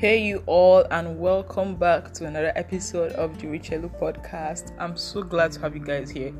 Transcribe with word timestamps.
Hey, 0.00 0.22
you 0.22 0.42
all, 0.46 0.86
and 0.90 1.20
welcome 1.20 1.76
back 1.76 2.14
to 2.14 2.24
another 2.24 2.54
episode 2.56 3.12
of 3.12 3.38
the 3.38 3.48
Richelu 3.48 3.90
podcast. 4.00 4.72
I'm 4.78 4.96
so 4.96 5.22
glad 5.22 5.52
to 5.52 5.60
have 5.60 5.76
you 5.76 5.84
guys 5.84 6.08
here 6.08 6.32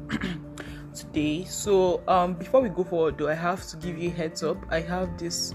today. 0.95 1.45
So, 1.45 2.03
um, 2.09 2.33
before 2.33 2.63
we 2.63 2.71
go 2.71 2.85
forward, 2.85 3.19
though, 3.19 3.29
I 3.29 3.35
have 3.35 3.67
to 3.67 3.77
give 3.77 3.99
you 3.99 4.09
a 4.09 4.13
heads 4.13 4.43
up. 4.43 4.57
I 4.71 4.81
have 4.81 5.19
this 5.19 5.55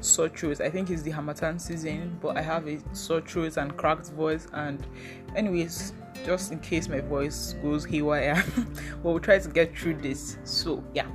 sore 0.00 0.28
throat. 0.28 0.60
I 0.60 0.68
think 0.68 0.90
it's 0.90 1.00
the 1.00 1.12
Harmattan 1.12 1.58
season, 1.58 2.18
but 2.20 2.36
I 2.36 2.42
have 2.42 2.68
a 2.68 2.78
sore 2.94 3.22
throat 3.22 3.56
and 3.56 3.74
cracked 3.74 4.10
voice. 4.10 4.48
And, 4.52 4.86
anyways, 5.34 5.94
just 6.26 6.52
in 6.52 6.58
case 6.58 6.90
my 6.90 7.00
voice 7.00 7.54
goes 7.62 7.86
haywire, 7.86 8.44
we'll 9.02 9.18
try 9.18 9.38
to 9.38 9.48
get 9.48 9.74
through 9.78 9.94
this. 10.02 10.36
So, 10.44 10.84
yeah. 10.92 11.06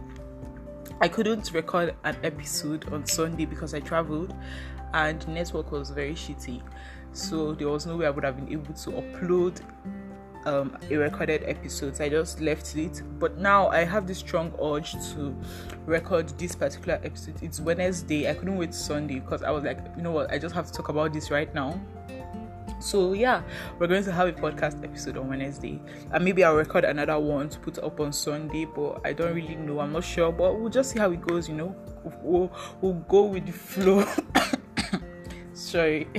I 1.01 1.07
couldn't 1.07 1.51
record 1.53 1.95
an 2.03 2.15
episode 2.23 2.91
on 2.93 3.07
Sunday 3.07 3.45
because 3.45 3.73
I 3.73 3.79
traveled 3.79 4.35
and 4.93 5.27
network 5.27 5.71
was 5.71 5.89
very 5.89 6.13
shitty. 6.13 6.61
So 7.13 7.53
there 7.53 7.67
was 7.69 7.85
no 7.85 7.97
way 7.97 8.05
I 8.05 8.09
would 8.09 8.23
have 8.23 8.37
been 8.37 8.51
able 8.51 8.73
to 8.73 8.91
upload 8.91 9.61
um, 10.45 10.77
a 10.89 10.95
recorded 10.95 11.43
episode. 11.45 11.95
So 11.95 12.05
I 12.05 12.09
just 12.09 12.41
left 12.41 12.75
it. 12.75 13.01
But 13.19 13.37
now 13.37 13.67
I 13.69 13.83
have 13.83 14.07
this 14.07 14.19
strong 14.19 14.53
urge 14.61 14.93
to 15.13 15.35
record 15.85 16.29
this 16.39 16.55
particular 16.55 16.99
episode. 17.03 17.41
It's 17.41 17.59
Wednesday. 17.59 18.29
I 18.29 18.33
couldn't 18.33 18.57
wait 18.57 18.73
Sunday 18.73 19.19
because 19.19 19.43
I 19.43 19.51
was 19.51 19.63
like, 19.63 19.79
you 19.95 20.03
know 20.03 20.11
what, 20.11 20.31
I 20.31 20.37
just 20.37 20.55
have 20.55 20.67
to 20.67 20.73
talk 20.73 20.89
about 20.89 21.13
this 21.13 21.31
right 21.31 21.53
now. 21.53 21.79
So 22.79 23.13
yeah, 23.13 23.43
we're 23.77 23.85
going 23.85 24.03
to 24.03 24.11
have 24.11 24.27
a 24.27 24.33
podcast 24.33 24.83
episode 24.83 25.15
on 25.15 25.29
Wednesday, 25.29 25.79
and 26.11 26.25
maybe 26.25 26.43
I'll 26.43 26.55
record 26.55 26.83
another 26.83 27.19
one 27.19 27.47
to 27.49 27.59
put 27.59 27.77
up 27.77 27.99
on 27.99 28.11
Sunday. 28.11 28.65
But 28.65 29.01
I 29.05 29.13
don't 29.13 29.35
really 29.35 29.55
know. 29.55 29.81
I'm 29.81 29.91
not 29.91 30.03
sure, 30.03 30.31
but 30.31 30.59
we'll 30.59 30.71
just 30.71 30.89
see 30.89 30.97
how 30.97 31.11
it 31.11 31.21
goes. 31.21 31.47
You 31.47 31.55
know, 31.55 31.75
we'll, 32.23 32.51
we'll 32.81 32.93
go 32.93 33.25
with 33.25 33.45
the 33.45 33.51
flow. 33.51 34.03
sorry, 35.61 36.07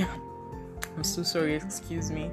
I'm 0.96 1.04
so 1.04 1.23
sorry. 1.23 1.54
Excuse 1.54 2.10
me. 2.10 2.30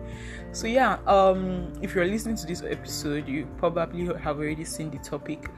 So 0.51 0.67
yeah, 0.67 0.97
um, 1.05 1.71
if 1.81 1.95
you're 1.95 2.05
listening 2.05 2.35
to 2.37 2.47
this 2.47 2.63
episode, 2.63 3.27
you 3.27 3.47
probably 3.57 4.05
have 4.17 4.37
already 4.37 4.65
seen 4.65 4.89
the 4.89 4.99
topic 4.99 5.49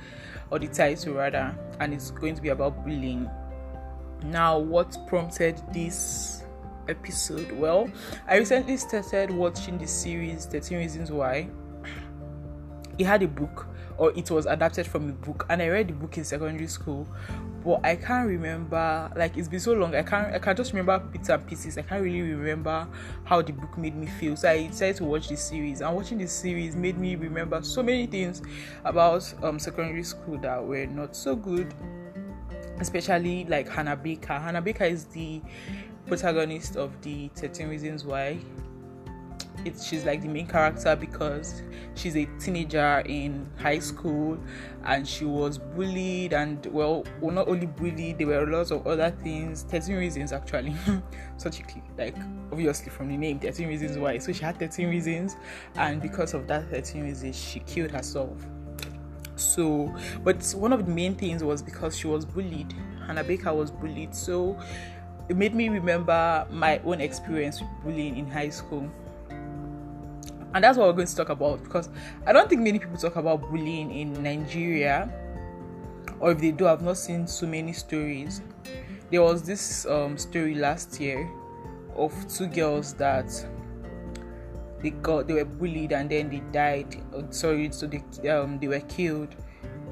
or 0.49 0.59
the 0.59 0.67
title 0.67 1.13
rather, 1.13 1.55
and 1.79 1.93
it's 1.93 2.11
going 2.11 2.35
to 2.35 2.41
be 2.41 2.49
about 2.49 2.83
bullying. 2.83 3.29
Now, 4.23 4.59
what 4.59 4.95
prompted 5.07 5.61
this? 5.73 6.43
episode? 6.87 7.51
Well, 7.51 7.89
I 8.27 8.37
recently 8.37 8.77
started 8.77 9.31
watching 9.31 9.77
the 9.77 9.87
series 9.87 10.45
13 10.45 10.77
Reasons 10.77 11.11
Why. 11.11 11.49
It 12.97 13.05
had 13.05 13.23
a 13.23 13.27
book, 13.27 13.67
or 14.01 14.11
it 14.15 14.31
was 14.31 14.47
adapted 14.47 14.87
from 14.87 15.09
a 15.09 15.13
book, 15.13 15.45
and 15.47 15.61
I 15.61 15.67
read 15.67 15.89
the 15.89 15.93
book 15.93 16.17
in 16.17 16.23
secondary 16.23 16.65
school, 16.65 17.07
but 17.63 17.85
I 17.85 17.95
can't 17.95 18.27
remember. 18.27 19.11
Like 19.15 19.37
it's 19.37 19.47
been 19.47 19.59
so 19.59 19.73
long, 19.73 19.93
I 19.93 20.01
can't. 20.01 20.33
I 20.33 20.39
can 20.39 20.55
just 20.55 20.73
remember 20.73 20.97
bits 20.97 21.29
and 21.29 21.45
pieces. 21.45 21.77
I 21.77 21.83
can't 21.83 22.01
really 22.01 22.33
remember 22.33 22.87
how 23.25 23.43
the 23.43 23.53
book 23.53 23.77
made 23.77 23.95
me 23.95 24.07
feel. 24.07 24.35
So 24.35 24.49
I 24.49 24.65
decided 24.65 24.95
to 24.95 25.03
watch 25.03 25.29
the 25.29 25.37
series, 25.37 25.81
and 25.81 25.95
watching 25.95 26.17
the 26.17 26.27
series 26.27 26.75
made 26.75 26.97
me 26.97 27.15
remember 27.15 27.61
so 27.61 27.83
many 27.83 28.07
things 28.07 28.41
about 28.85 29.31
um 29.43 29.59
secondary 29.59 30.03
school 30.03 30.39
that 30.39 30.65
were 30.65 30.87
not 30.87 31.15
so 31.15 31.35
good 31.35 31.71
especially 32.79 33.45
like 33.45 33.69
Hannah 33.69 33.95
Baker. 33.95 34.33
Hannah 34.33 34.63
Baker 34.63 34.85
is 34.85 35.05
the 35.05 35.39
protagonist 36.07 36.75
of 36.75 36.99
the 37.03 37.29
13 37.35 37.67
Reasons 37.67 38.03
Why. 38.03 38.39
It's, 39.65 39.85
she's 39.85 40.05
like 40.05 40.21
the 40.21 40.27
main 40.27 40.47
character 40.47 40.95
because 40.95 41.61
she's 41.95 42.15
a 42.15 42.25
teenager 42.39 43.03
in 43.05 43.49
high 43.57 43.79
school 43.79 44.39
and 44.85 45.07
she 45.07 45.25
was 45.25 45.57
bullied 45.57 46.33
and 46.33 46.65
well, 46.67 47.05
well 47.19 47.33
not 47.33 47.47
only 47.47 47.67
bullied 47.67 48.17
there 48.17 48.27
were 48.27 48.47
lots 48.47 48.71
of 48.71 48.85
other 48.87 49.11
things. 49.23 49.63
13 49.63 49.95
reasons 49.95 50.31
actually. 50.33 50.75
Such 51.37 51.59
a 51.59 51.63
like 51.97 52.15
obviously 52.51 52.89
from 52.89 53.09
the 53.09 53.17
name 53.17 53.39
13 53.39 53.67
reasons 53.67 53.97
why. 53.97 54.17
So 54.17 54.31
she 54.31 54.43
had 54.43 54.57
13 54.57 54.89
reasons 54.89 55.35
and 55.75 56.01
because 56.01 56.33
of 56.33 56.47
that 56.47 56.69
13 56.69 57.03
reasons 57.03 57.35
she 57.35 57.59
killed 57.61 57.91
herself. 57.91 58.43
So 59.35 59.93
but 60.23 60.43
one 60.55 60.73
of 60.73 60.85
the 60.85 60.91
main 60.91 61.15
things 61.15 61.43
was 61.43 61.61
because 61.61 61.97
she 61.97 62.07
was 62.07 62.25
bullied. 62.25 62.73
Hannah 63.05 63.23
baker 63.23 63.53
was 63.53 63.71
bullied. 63.71 64.15
So 64.15 64.59
it 65.29 65.37
made 65.37 65.55
me 65.55 65.69
remember 65.69 66.45
my 66.49 66.79
own 66.79 66.99
experience 66.99 67.61
with 67.61 67.69
bullying 67.83 68.17
in 68.17 68.29
high 68.29 68.49
school. 68.49 68.89
And 70.53 70.63
that's 70.63 70.77
what 70.77 70.87
we're 70.87 70.93
going 70.93 71.07
to 71.07 71.15
talk 71.15 71.29
about 71.29 71.63
because 71.63 71.89
I 72.25 72.33
don't 72.33 72.49
think 72.49 72.61
many 72.61 72.79
people 72.79 72.97
talk 72.97 73.15
about 73.15 73.49
bullying 73.49 73.91
in 73.91 74.21
Nigeria, 74.21 75.09
or 76.19 76.31
if 76.31 76.39
they 76.39 76.51
do, 76.51 76.67
I've 76.67 76.81
not 76.81 76.97
seen 76.97 77.25
so 77.27 77.47
many 77.47 77.73
stories. 77.73 78.41
There 79.09 79.21
was 79.21 79.43
this 79.43 79.85
um, 79.85 80.17
story 80.17 80.55
last 80.55 80.99
year 80.99 81.29
of 81.95 82.13
two 82.27 82.47
girls 82.47 82.93
that 82.95 83.29
they 84.81 84.89
got 84.89 85.27
they 85.27 85.35
were 85.35 85.45
bullied 85.45 85.93
and 85.93 86.09
then 86.09 86.29
they 86.29 86.41
died. 86.51 87.01
Oh, 87.13 87.25
sorry, 87.29 87.71
so 87.71 87.87
they 87.87 88.29
um, 88.29 88.59
they 88.59 88.67
were 88.67 88.79
killed. 88.81 89.35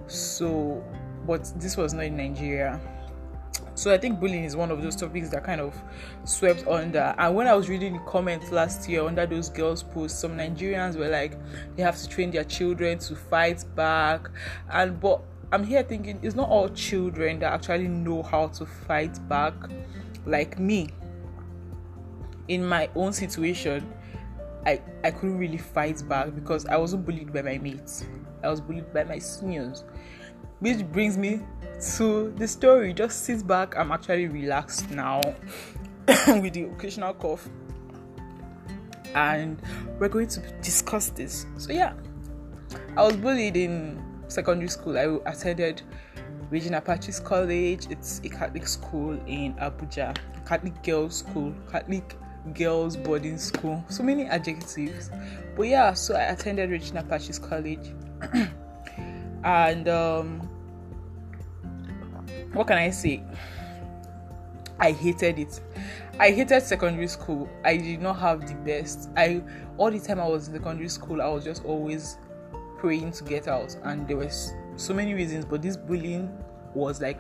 So, 0.07 0.83
but 1.27 1.51
this 1.57 1.77
was 1.77 1.93
not 1.93 2.05
in 2.05 2.17
Nigeria 2.17 2.79
so 3.79 3.93
I 3.93 3.97
think 3.97 4.19
bullying 4.19 4.43
is 4.43 4.57
one 4.57 4.71
of 4.71 4.81
those 4.81 4.93
topics 4.93 5.29
that 5.29 5.45
kind 5.45 5.61
of 5.61 5.73
swept 6.25 6.67
under. 6.67 7.15
And 7.17 7.33
when 7.33 7.47
I 7.47 7.53
was 7.53 7.69
reading 7.69 7.93
the 7.93 7.99
comments 7.99 8.51
last 8.51 8.89
year 8.89 9.05
under 9.05 9.25
those 9.25 9.47
girls' 9.47 9.83
posts, 9.83 10.19
some 10.19 10.31
Nigerians 10.37 10.97
were 10.97 11.07
like, 11.07 11.37
they 11.77 11.83
have 11.83 11.97
to 11.97 12.09
train 12.09 12.29
their 12.29 12.43
children 12.43 12.99
to 12.99 13.15
fight 13.15 13.63
back. 13.77 14.27
And 14.69 14.99
but 14.99 15.21
I'm 15.53 15.63
here 15.63 15.81
thinking 15.81 16.19
it's 16.21 16.35
not 16.35 16.49
all 16.49 16.67
children 16.67 17.39
that 17.39 17.53
actually 17.53 17.87
know 17.87 18.21
how 18.21 18.47
to 18.47 18.65
fight 18.65 19.17
back. 19.29 19.53
Like 20.25 20.59
me, 20.59 20.89
in 22.49 22.65
my 22.65 22.89
own 22.95 23.13
situation, 23.13 23.93
I, 24.65 24.81
I 25.05 25.11
couldn't 25.11 25.37
really 25.37 25.57
fight 25.57 26.03
back 26.09 26.35
because 26.35 26.65
I 26.65 26.75
wasn't 26.75 27.05
bullied 27.05 27.31
by 27.31 27.43
my 27.43 27.57
mates. 27.57 28.03
I 28.43 28.49
was 28.49 28.59
bullied 28.59 28.93
by 28.93 29.05
my 29.05 29.19
seniors. 29.19 29.85
Which 30.59 30.85
brings 30.91 31.17
me 31.17 31.41
to 31.97 32.31
the 32.31 32.47
story. 32.47 32.93
Just 32.93 33.23
sit 33.23 33.45
back. 33.47 33.77
I'm 33.77 33.91
actually 33.91 34.27
relaxed 34.27 34.89
now 34.91 35.21
with 36.27 36.53
the 36.53 36.63
occasional 36.63 37.13
cough. 37.13 37.47
And 39.15 39.61
we're 39.99 40.09
going 40.09 40.27
to 40.27 40.41
discuss 40.61 41.09
this. 41.09 41.45
So, 41.57 41.71
yeah, 41.71 41.93
I 42.95 43.03
was 43.03 43.15
bullied 43.15 43.57
in 43.57 44.03
secondary 44.27 44.69
school. 44.69 44.97
I 44.97 45.29
attended 45.29 45.81
Regina 46.49 46.81
Pacis 46.81 47.19
College. 47.19 47.87
It's 47.89 48.21
a 48.23 48.29
Catholic 48.29 48.67
school 48.67 49.19
in 49.27 49.53
Abuja, 49.55 50.17
Catholic 50.45 50.81
girls' 50.83 51.19
school, 51.19 51.53
Catholic 51.71 52.17
girls' 52.53 52.97
boarding 52.97 53.37
school. 53.37 53.83
So 53.89 54.03
many 54.03 54.25
adjectives. 54.25 55.11
But 55.55 55.63
yeah, 55.63 55.93
so 55.93 56.15
I 56.15 56.23
attended 56.23 56.69
Regina 56.69 57.03
Pacis 57.03 57.39
College. 57.39 57.93
and 59.43 59.87
um, 59.87 60.39
what 62.53 62.67
can 62.67 62.77
I 62.77 62.89
say? 62.89 63.23
I 64.79 64.91
hated 64.91 65.39
it. 65.39 65.59
I 66.19 66.31
hated 66.31 66.61
secondary 66.63 67.07
school. 67.07 67.49
I 67.63 67.77
did 67.77 68.01
not 68.01 68.19
have 68.19 68.47
the 68.47 68.55
best. 68.55 69.09
I 69.15 69.41
all 69.77 69.91
the 69.91 69.99
time 69.99 70.19
I 70.19 70.27
was 70.27 70.47
in 70.47 70.55
secondary 70.55 70.89
school, 70.89 71.21
I 71.21 71.27
was 71.27 71.43
just 71.43 71.63
always 71.65 72.17
praying 72.77 73.11
to 73.13 73.23
get 73.23 73.47
out, 73.47 73.75
and 73.83 74.07
there 74.07 74.17
was 74.17 74.53
so 74.75 74.93
many 74.93 75.13
reasons. 75.13 75.45
But 75.45 75.61
this 75.61 75.77
bullying 75.77 76.31
was 76.73 77.01
like 77.01 77.19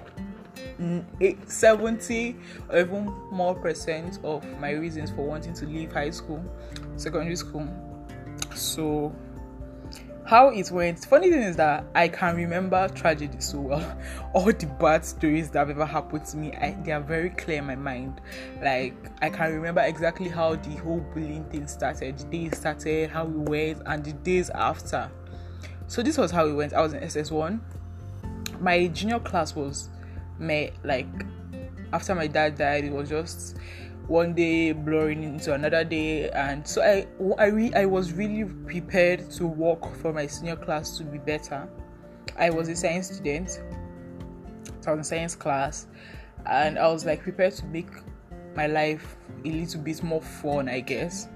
70 1.47 2.35
or 2.69 2.79
even 2.79 3.05
more 3.31 3.55
percent 3.55 4.19
of 4.23 4.45
my 4.59 4.71
reasons 4.71 5.11
for 5.11 5.25
wanting 5.25 5.53
to 5.53 5.65
leave 5.65 5.91
high 5.91 6.11
school, 6.11 6.43
secondary 6.95 7.35
school. 7.35 7.67
So 8.55 9.13
how 10.29 10.49
it 10.49 10.69
went. 10.69 11.03
Funny 11.05 11.31
thing 11.31 11.41
is 11.41 11.55
that 11.55 11.83
I 11.95 12.07
can 12.07 12.35
remember 12.35 12.87
tragedy 12.89 13.39
so 13.39 13.61
well. 13.61 13.97
All 14.35 14.45
the 14.45 14.67
bad 14.79 15.03
stories 15.03 15.49
that 15.49 15.59
have 15.59 15.71
ever 15.71 15.87
happened 15.87 16.23
to 16.25 16.37
me, 16.37 16.53
I, 16.53 16.77
they 16.83 16.91
are 16.91 17.01
very 17.01 17.31
clear 17.31 17.57
in 17.57 17.65
my 17.65 17.75
mind. 17.75 18.21
Like 18.61 18.93
I 19.23 19.31
can 19.31 19.51
remember 19.51 19.81
exactly 19.81 20.29
how 20.29 20.55
the 20.55 20.75
whole 20.75 20.99
bullying 20.99 21.45
thing 21.45 21.65
started, 21.65 22.19
the 22.19 22.25
day 22.25 22.45
it 22.45 22.53
started, 22.53 23.09
how 23.09 23.23
it 23.23 23.31
went, 23.31 23.81
and 23.87 24.05
the 24.05 24.13
days 24.13 24.51
after. 24.51 25.09
So 25.87 26.03
this 26.03 26.15
was 26.15 26.29
how 26.29 26.45
it 26.45 26.53
went. 26.53 26.73
I 26.73 26.81
was 26.81 26.93
in 26.93 27.01
SS1. 27.01 27.59
My 28.59 28.85
junior 28.85 29.19
class 29.19 29.55
was 29.55 29.89
me 30.37 30.69
like 30.83 31.07
after 31.91 32.13
my 32.13 32.27
dad 32.27 32.55
died, 32.55 32.83
it 32.83 32.91
was 32.91 33.09
just 33.09 33.57
one 34.09 34.33
day 34.33 34.71
blurring 34.71 35.23
into 35.23 35.53
another 35.53 35.83
day 35.83 36.29
and 36.31 36.67
so 36.67 36.81
i 36.81 37.05
i, 37.37 37.45
re, 37.45 37.71
I 37.75 37.85
was 37.85 38.11
really 38.11 38.43
prepared 38.65 39.29
to 39.31 39.45
work 39.45 39.95
for 39.97 40.11
my 40.11 40.25
senior 40.25 40.55
class 40.55 40.97
to 40.97 41.03
be 41.03 41.19
better. 41.19 41.69
I 42.37 42.49
was 42.49 42.69
a 42.69 42.75
science 42.75 43.11
student. 43.11 43.49
So 44.81 44.87
i 44.87 44.91
was 44.91 44.97
in 44.99 45.03
science 45.03 45.35
class 45.35 45.87
and 46.47 46.79
i 46.79 46.87
was 46.87 47.05
like 47.05 47.21
prepared 47.21 47.53
to 47.53 47.65
make 47.67 47.89
my 48.55 48.65
life 48.65 49.15
a 49.45 49.49
little 49.49 49.81
bit 49.81 50.01
more 50.01 50.21
fun 50.21 50.67
i 50.67 50.79
guess. 50.79 51.27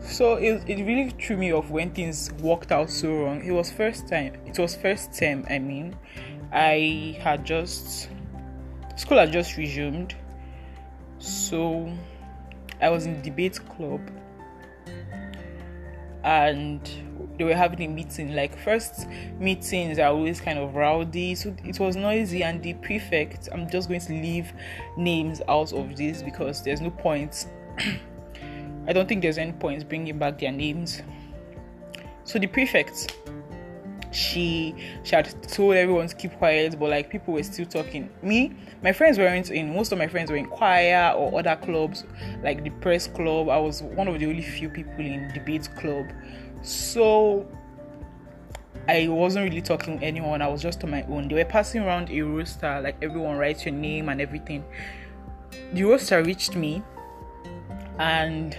So 0.00 0.34
it, 0.34 0.62
it 0.68 0.84
really 0.84 1.10
threw 1.10 1.36
me 1.36 1.52
off 1.52 1.70
when 1.70 1.90
things 1.90 2.32
worked 2.40 2.70
out 2.70 2.90
so 2.90 3.08
wrong. 3.14 3.42
It 3.44 3.52
was 3.52 3.70
first 3.70 4.08
time 4.08 4.34
it 4.46 4.58
was 4.58 4.74
first 4.74 5.16
term 5.16 5.44
i 5.48 5.60
mean. 5.60 5.96
I 6.52 7.18
had 7.20 7.44
just 7.44 8.08
school 8.96 9.18
had 9.18 9.30
just 9.30 9.56
resumed. 9.56 10.16
So 11.18 11.88
I 12.80 12.90
was 12.90 13.06
in 13.06 13.22
debate 13.22 13.58
club 13.76 14.00
and 16.24 16.80
they 17.38 17.44
were 17.44 17.54
having 17.54 17.82
a 17.82 17.88
meeting. 17.88 18.34
Like 18.34 18.58
first 18.58 19.06
meetings 19.38 19.98
are 19.98 20.08
always 20.08 20.40
kind 20.40 20.58
of 20.58 20.74
rowdy, 20.74 21.34
so 21.34 21.54
it 21.64 21.78
was 21.78 21.96
noisy. 21.96 22.42
And 22.42 22.62
the 22.62 22.74
prefect, 22.74 23.48
I'm 23.52 23.68
just 23.70 23.88
going 23.88 24.00
to 24.00 24.12
leave 24.12 24.52
names 24.96 25.40
out 25.48 25.72
of 25.72 25.96
this 25.96 26.22
because 26.22 26.62
there's 26.62 26.80
no 26.80 26.90
point. 26.90 27.46
I 28.88 28.92
don't 28.92 29.08
think 29.08 29.22
there's 29.22 29.38
any 29.38 29.52
point 29.52 29.88
bringing 29.88 30.18
back 30.18 30.38
their 30.38 30.52
names. 30.52 31.02
So 32.24 32.38
the 32.38 32.46
prefect 32.46 33.16
she 34.16 34.74
she 35.02 35.14
had 35.14 35.26
told 35.42 35.74
everyone 35.74 36.08
to 36.08 36.16
keep 36.16 36.32
quiet, 36.38 36.78
but 36.78 36.88
like 36.88 37.10
people 37.10 37.34
were 37.34 37.42
still 37.42 37.66
talking. 37.66 38.08
Me, 38.22 38.54
my 38.82 38.92
friends 38.92 39.18
weren't 39.18 39.50
in. 39.50 39.74
Most 39.74 39.92
of 39.92 39.98
my 39.98 40.08
friends 40.08 40.30
were 40.30 40.36
in 40.36 40.46
choir 40.46 41.12
or 41.12 41.38
other 41.38 41.56
clubs, 41.56 42.04
like 42.42 42.64
the 42.64 42.70
press 42.70 43.06
club. 43.06 43.48
I 43.48 43.58
was 43.58 43.82
one 43.82 44.08
of 44.08 44.18
the 44.18 44.26
only 44.26 44.42
few 44.42 44.70
people 44.70 45.04
in 45.04 45.30
debate 45.34 45.68
club, 45.76 46.06
so 46.62 47.46
I 48.88 49.08
wasn't 49.08 49.44
really 49.44 49.60
talking 49.60 49.98
to 49.98 50.04
anyone. 50.04 50.40
I 50.40 50.48
was 50.48 50.62
just 50.62 50.82
on 50.82 50.90
my 50.90 51.02
own. 51.04 51.28
They 51.28 51.34
were 51.34 51.44
passing 51.44 51.82
around 51.82 52.10
a 52.10 52.22
roster, 52.22 52.80
like 52.80 52.96
everyone 53.02 53.36
writes 53.36 53.66
your 53.66 53.74
name 53.74 54.08
and 54.08 54.20
everything. 54.20 54.64
The 55.74 55.84
roster 55.84 56.22
reached 56.22 56.56
me, 56.56 56.82
and 57.98 58.56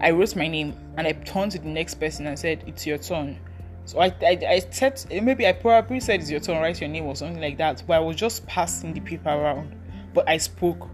I 0.00 0.10
wrote 0.10 0.34
my 0.34 0.48
name, 0.48 0.74
and 0.96 1.06
I 1.06 1.12
turned 1.12 1.52
to 1.52 1.60
the 1.60 1.68
next 1.68 1.94
person 1.94 2.26
and 2.26 2.36
said, 2.36 2.64
"It's 2.66 2.84
your 2.86 2.98
turn." 2.98 3.38
So 3.86 4.00
I, 4.00 4.06
I, 4.22 4.38
I 4.48 4.62
said 4.70 5.04
maybe 5.10 5.46
I 5.46 5.52
probably 5.52 6.00
said 6.00 6.20
it's 6.20 6.30
your 6.30 6.40
turn, 6.40 6.60
write 6.60 6.80
your 6.80 6.88
name 6.88 7.04
or 7.04 7.16
something 7.16 7.40
like 7.40 7.58
that. 7.58 7.82
But 7.86 7.94
I 7.94 8.00
was 8.00 8.16
just 8.16 8.46
passing 8.46 8.94
the 8.94 9.00
paper 9.00 9.28
around. 9.28 9.76
But 10.14 10.28
I 10.28 10.38
spoke, 10.38 10.88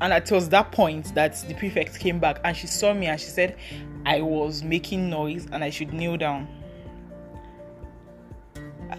and 0.00 0.12
it 0.12 0.30
was 0.30 0.48
that 0.48 0.72
point 0.72 1.14
that 1.14 1.36
the 1.46 1.54
prefect 1.54 1.98
came 1.98 2.18
back 2.18 2.40
and 2.42 2.56
she 2.56 2.66
saw 2.66 2.92
me 2.92 3.06
and 3.06 3.20
she 3.20 3.28
said 3.28 3.56
I 4.06 4.22
was 4.22 4.62
making 4.62 5.10
noise 5.10 5.46
and 5.52 5.62
I 5.62 5.70
should 5.70 5.92
kneel 5.92 6.16
down. 6.16 6.48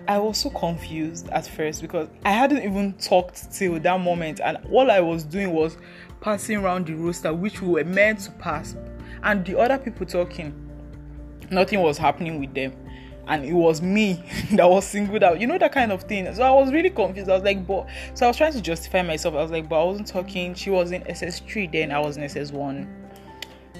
I 0.07 0.17
was 0.19 0.37
so 0.37 0.49
confused 0.49 1.27
at 1.29 1.47
first 1.47 1.81
because 1.81 2.07
I 2.23 2.31
hadn't 2.31 2.63
even 2.63 2.93
talked 2.93 3.51
till 3.51 3.79
that 3.79 3.99
moment, 3.99 4.39
and 4.39 4.57
all 4.71 4.89
I 4.89 5.01
was 5.01 5.23
doing 5.23 5.51
was 5.51 5.77
passing 6.21 6.57
around 6.57 6.87
the 6.87 6.93
roster, 6.93 7.33
which 7.33 7.61
we 7.61 7.67
were 7.67 7.83
meant 7.83 8.19
to 8.21 8.31
pass, 8.31 8.75
and 9.23 9.45
the 9.45 9.59
other 9.59 9.77
people 9.77 10.05
talking. 10.05 10.53
Nothing 11.49 11.81
was 11.81 11.97
happening 11.97 12.39
with 12.39 12.53
them 12.53 12.73
and 13.27 13.45
it 13.45 13.53
was 13.53 13.81
me 13.81 14.21
that 14.51 14.69
was 14.69 14.85
singled 14.85 15.23
out. 15.23 15.39
You 15.39 15.47
know 15.47 15.57
that 15.57 15.71
kind 15.71 15.91
of 15.91 16.03
thing. 16.03 16.33
So 16.33 16.43
I 16.43 16.51
was 16.51 16.71
really 16.71 16.89
confused. 16.89 17.29
I 17.29 17.33
was 17.33 17.43
like, 17.43 17.65
but 17.65 17.87
so 18.13 18.25
I 18.25 18.29
was 18.29 18.37
trying 18.37 18.53
to 18.53 18.61
justify 18.61 19.01
myself. 19.01 19.35
I 19.35 19.41
was 19.41 19.51
like, 19.51 19.69
but 19.69 19.81
I 19.81 19.83
wasn't 19.85 20.07
talking. 20.07 20.53
She 20.53 20.69
was 20.69 20.91
in 20.91 21.03
SS3 21.03 21.71
then. 21.71 21.91
I 21.91 21.99
was 21.99 22.17
in 22.17 22.23
SS1. 22.23 22.87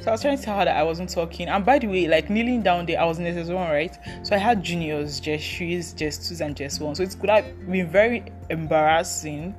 So 0.02 0.08
I 0.08 0.12
was 0.14 0.22
trying 0.22 0.38
to 0.38 0.44
tell 0.44 0.58
her 0.58 0.66
that 0.66 0.76
I 0.76 0.84
wasn't 0.84 1.10
talking. 1.10 1.48
And 1.48 1.64
by 1.64 1.78
the 1.78 1.88
way, 1.88 2.08
like 2.08 2.30
kneeling 2.30 2.64
down 2.64 2.86
there, 2.86 3.00
I 3.00 3.06
was 3.06 3.20
in 3.20 3.26
SS1, 3.26 3.70
right? 3.70 3.96
So 4.24 4.36
I 4.36 4.40
had 4.40 4.64
juniors, 4.64 5.20
just 5.20 5.48
threes, 5.48 5.94
just 5.94 6.28
twos, 6.28 6.42
and 6.42 6.56
just 6.56 6.82
one. 6.82 6.96
So 6.96 7.04
it 7.04 7.16
could 7.20 7.30
have 7.30 7.46
been 7.70 7.90
very 7.90 8.24
embarrassing 8.50 9.56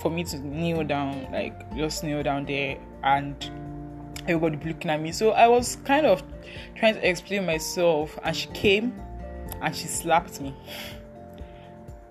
for 0.00 0.10
me 0.10 0.24
to 0.24 0.38
kneel 0.38 0.82
down, 0.84 1.30
like 1.30 1.76
just 1.76 2.04
kneel 2.04 2.22
down 2.22 2.46
there 2.46 2.78
and 3.02 3.50
everybody 4.28 4.58
looking 4.64 4.90
at 4.90 5.00
me. 5.00 5.12
So 5.12 5.30
I 5.30 5.48
was 5.48 5.76
kind 5.84 6.06
of 6.06 6.22
trying 6.74 6.94
to 6.94 7.08
explain 7.08 7.46
myself, 7.46 8.18
and 8.22 8.36
she 8.36 8.48
came 8.48 8.94
and 9.60 9.74
she 9.74 9.86
slapped 9.86 10.40
me. 10.40 10.54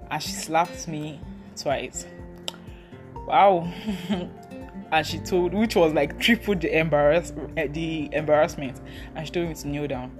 And 0.09 0.21
she 0.21 0.31
slapped 0.31 0.89
me 0.89 1.21
twice. 1.55 2.05
Wow. 3.25 3.71
and 4.91 5.07
she 5.07 5.19
told, 5.19 5.53
which 5.53 5.75
was 5.75 5.93
like 5.93 6.19
triple 6.19 6.53
the 6.55 6.77
embarrass 6.77 7.31
eh, 7.55 7.67
the 7.67 8.09
embarrassment, 8.11 8.81
and 9.15 9.25
she 9.25 9.31
told 9.31 9.47
me 9.47 9.55
to 9.55 9.67
kneel 9.67 9.87
down. 9.87 10.11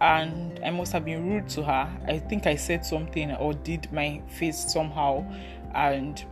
And 0.00 0.58
I 0.64 0.70
must 0.70 0.92
have 0.92 1.04
been 1.04 1.28
rude 1.28 1.48
to 1.50 1.62
her. 1.64 1.88
I 2.06 2.18
think 2.18 2.46
I 2.46 2.56
said 2.56 2.84
something 2.84 3.32
or 3.32 3.52
did 3.52 3.92
my 3.92 4.22
face 4.26 4.72
somehow, 4.72 5.26
and 5.74 6.24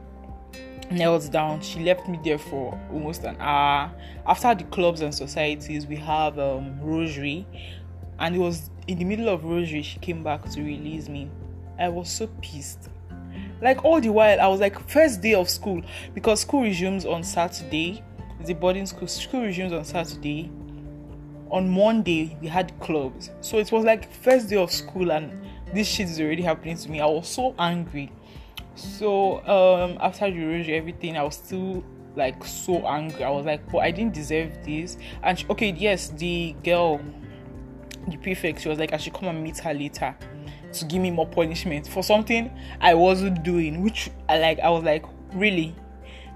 knelt 0.91 1.31
down. 1.31 1.61
She 1.61 1.81
left 1.81 2.09
me 2.09 2.19
there 2.25 2.39
for 2.39 2.79
almost 2.93 3.25
an 3.25 3.37
hour. 3.41 3.91
After 4.27 4.55
the 4.55 4.65
clubs 4.65 5.01
and 5.01 5.15
societies, 5.15 5.87
we 5.87 5.97
have 5.97 6.39
um, 6.39 6.81
rosary, 6.81 7.47
and 8.19 8.35
it 8.35 8.39
was 8.39 8.71
in 8.87 8.99
the 8.99 9.05
middle 9.05 9.29
of 9.29 9.45
rosary 9.45 9.83
she 9.83 9.99
came 9.99 10.23
back 10.23 10.49
to 10.51 10.63
release 10.63 11.09
me. 11.09 11.31
I 11.79 11.89
was 11.89 12.11
so 12.11 12.27
pissed. 12.41 12.89
Like 13.61 13.85
all 13.85 14.01
the 14.01 14.11
while 14.11 14.41
i 14.41 14.47
was 14.47 14.61
like 14.61 14.79
first 14.89 15.21
day 15.21 15.35
of 15.35 15.49
school. 15.49 15.83
Because 16.15 16.41
school 16.41 16.63
resumes 16.63 17.07
on 17.07 17.23
saturday. 17.23 18.03
The 18.45 18.55
boarding 18.55 18.87
school. 18.87 19.09
School 19.09 19.43
resumes 19.43 19.73
on 19.73 19.85
saturday. 19.85 20.51
On 21.51 21.69
monday 21.69 22.37
we 22.41 22.49
had 22.49 22.79
clubs. 22.81 23.31
So 23.41 23.59
it 23.59 23.73
was 23.73 23.85
like 23.85 24.13
first 24.13 24.49
day 24.49 24.57
of 24.57 24.71
school 24.71 25.13
and 25.13 25.33
this 25.73 25.89
shit 25.89 26.09
is 26.09 26.21
already 26.21 26.43
happening 26.43 26.77
to 26.77 26.91
me. 26.91 27.01
I 27.01 27.07
was 27.07 27.29
so 27.29 27.55
angry 27.59 28.13
so 28.75 29.39
um 29.47 29.99
after 30.01 30.31
the 30.31 30.45
rosary 30.45 30.75
everything 30.75 31.17
i 31.17 31.23
was 31.23 31.37
still 31.37 31.85
like 32.17 32.45
so 32.45 32.87
angry 32.87 33.25
i 33.25 33.31
was 33.31 33.45
like 33.45 33.61
but 33.71 33.79
i 33.79 33.91
didn't 33.91 34.15
deserve 34.15 34.51
this 34.65 34.97
and 35.23 35.39
she, 35.39 35.47
okay 35.49 35.73
yes 35.73 36.11
the 36.11 36.55
girl 36.63 37.01
the 38.09 38.17
prefect, 38.19 38.61
she 38.61 38.69
was 38.69 38.79
like, 38.79 38.93
I 38.93 38.97
should 38.97 39.15
come 39.15 39.29
and 39.29 39.43
meet 39.43 39.59
her 39.59 39.73
later 39.73 40.15
to 40.73 40.85
give 40.87 41.01
me 41.01 41.11
more 41.11 41.27
punishment 41.27 41.87
for 41.87 42.03
something 42.03 42.51
I 42.81 42.95
wasn't 42.95 43.43
doing, 43.43 43.83
which 43.83 44.11
I 44.29 44.39
like. 44.39 44.59
I 44.61 44.71
was 44.71 44.85
like, 44.85 45.05
really. 45.33 45.75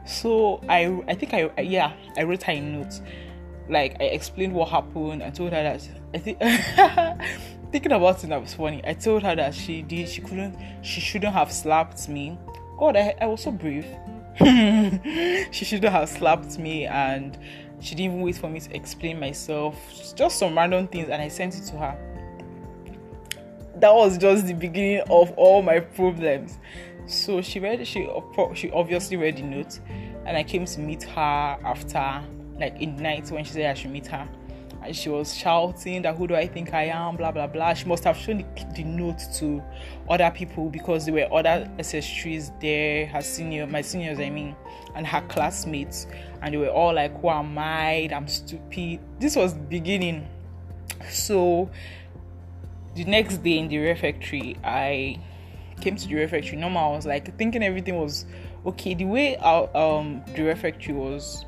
So 0.07 0.63
I, 0.69 1.03
I 1.09 1.15
think 1.15 1.35
I, 1.35 1.51
yeah, 1.61 1.93
I 2.17 2.23
wrote 2.23 2.43
her 2.45 2.53
a 2.53 2.61
note. 2.61 3.01
Like 3.69 3.97
I 4.01 4.05
explained 4.05 4.55
what 4.55 4.69
happened. 4.71 5.23
I 5.23 5.31
told 5.31 5.53
her 5.53 5.63
that 5.63 5.89
I 6.15 6.19
think. 6.19 6.39
thinking 7.71 7.93
about 7.93 8.23
it, 8.23 8.29
that 8.29 8.41
was 8.41 8.55
funny. 8.55 8.81
I 8.87 8.95
told 8.95 9.23
her 9.23 9.35
that 9.37 9.55
she 9.55 9.83
did. 9.83 10.09
She 10.09 10.21
couldn't. 10.21 10.57
She 10.83 11.01
shouldn't 11.01 11.33
have 11.33 11.53
slapped 11.53 12.09
me. 12.09 12.39
God, 12.79 12.97
I, 12.97 13.15
I 13.21 13.27
was 13.27 13.43
so 13.43 13.51
brave. 13.51 13.87
she 15.51 15.65
shouldn't 15.65 15.93
have 15.93 16.09
slapped 16.09 16.59
me 16.59 16.87
and 16.87 17.37
she 17.81 17.95
didn't 17.95 18.13
even 18.13 18.21
wait 18.23 18.37
for 18.37 18.49
me 18.49 18.61
to 18.61 18.75
explain 18.75 19.19
myself. 19.21 19.77
Just 20.15 20.39
some 20.39 20.57
random 20.57 20.87
things, 20.89 21.09
and 21.09 21.21
I 21.21 21.29
sent 21.29 21.57
it 21.57 21.63
to 21.67 21.77
her. 21.77 21.99
That 23.77 23.95
was 23.95 24.19
just 24.19 24.47
the 24.47 24.55
beginning 24.55 25.03
of 25.11 25.33
all 25.33 25.63
my 25.63 25.81
problems. 25.81 26.59
So 27.07 27.41
she 27.41 27.61
read, 27.61 27.87
she 27.87 28.09
she 28.55 28.71
obviously 28.71 29.17
read 29.17 29.37
the 29.37 29.43
note, 29.43 29.79
and 30.27 30.37
I 30.37 30.43
came 30.43 30.65
to 30.65 30.81
meet 30.81 31.05
her 31.05 31.59
after, 31.65 32.23
like 32.59 32.81
in 32.81 32.97
the 32.97 33.03
night 33.03 33.31
when 33.31 33.45
she 33.45 33.53
said 33.53 33.71
I 33.71 33.75
should 33.75 33.91
meet 33.91 34.09
her 34.09 34.29
and 34.83 34.95
she 34.95 35.09
was 35.09 35.35
shouting 35.37 36.03
that 36.03 36.17
who 36.17 36.27
do 36.27 36.35
I 36.35 36.47
think 36.47 36.73
I 36.73 36.85
am, 36.85 37.17
blah 37.17 37.33
blah 37.33 37.47
blah. 37.47 37.75
She 37.75 37.87
must 37.87 38.05
have 38.05 38.17
shown 38.17 38.39
the, 38.39 38.65
the 38.77 38.85
note 38.85 39.21
to 39.35 39.63
other 40.09 40.31
people 40.31 40.71
because 40.71 41.05
there 41.07 41.15
were 41.15 41.33
other 41.33 41.71
SS3s 41.79 42.61
there, 42.61 43.07
her 43.07 43.23
senior, 43.23 43.67
my 43.67 43.83
seniors, 43.83 44.21
I 44.21 44.31
mean, 44.31 44.55
and 44.95 45.07
her 45.07 45.21
classmates, 45.29 46.07
and 46.43 46.55
they 46.55 46.59
were 46.59 46.69
all 46.69 46.95
like, 46.95 47.21
"Who 47.21 47.29
am 47.29 47.59
I? 47.59 48.09
I'm 48.13 48.29
stupid." 48.29 49.01
This 49.19 49.37
was 49.37 49.55
beginning. 49.55 50.29
So 51.11 51.71
the 52.95 53.05
next 53.05 53.39
day 53.39 53.59
in 53.59 53.69
the 53.69 53.79
refectory, 53.79 54.57
I 54.65 55.21
came 55.81 55.97
to 55.97 56.09
the 56.09 56.15
refectory. 56.17 56.59
Normal, 56.59 56.93
I 56.93 56.97
was 56.97 57.07
like 57.07 57.37
thinking 57.39 57.63
everything 57.63 57.97
was 57.97 58.27
okay. 58.67 58.95
The 58.95 59.05
way 59.05 59.37
our 59.37 59.77
um 59.77 60.23
the 60.35 60.43
refectory 60.43 60.95
was 60.95 61.45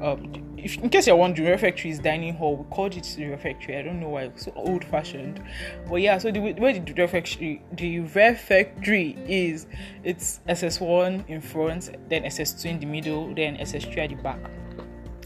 um, 0.00 0.54
if, 0.56 0.78
in 0.78 0.88
case 0.88 1.06
you're 1.06 1.16
wondering, 1.16 1.48
refectory 1.48 1.90
is 1.90 1.98
dining 1.98 2.34
hall. 2.34 2.56
We 2.56 2.64
called 2.74 2.96
it 2.96 3.04
the 3.16 3.26
refectory. 3.26 3.76
I 3.76 3.82
don't 3.82 4.00
know 4.00 4.08
why, 4.08 4.22
it's 4.24 4.46
so 4.46 4.52
old 4.56 4.84
fashioned. 4.84 5.42
But 5.88 5.96
yeah, 5.96 6.18
so 6.18 6.30
the 6.30 6.40
way 6.40 6.78
the 6.78 6.94
refectory, 6.94 7.62
the 7.72 8.00
refectory 8.00 9.16
is, 9.28 9.66
it's 10.02 10.40
SS1 10.48 11.28
in 11.28 11.40
front, 11.40 11.90
then 12.08 12.22
SS2 12.22 12.64
in 12.64 12.80
the 12.80 12.86
middle, 12.86 13.34
then 13.34 13.56
SS3 13.58 13.98
at 13.98 14.10
the 14.10 14.16
back. 14.16 14.40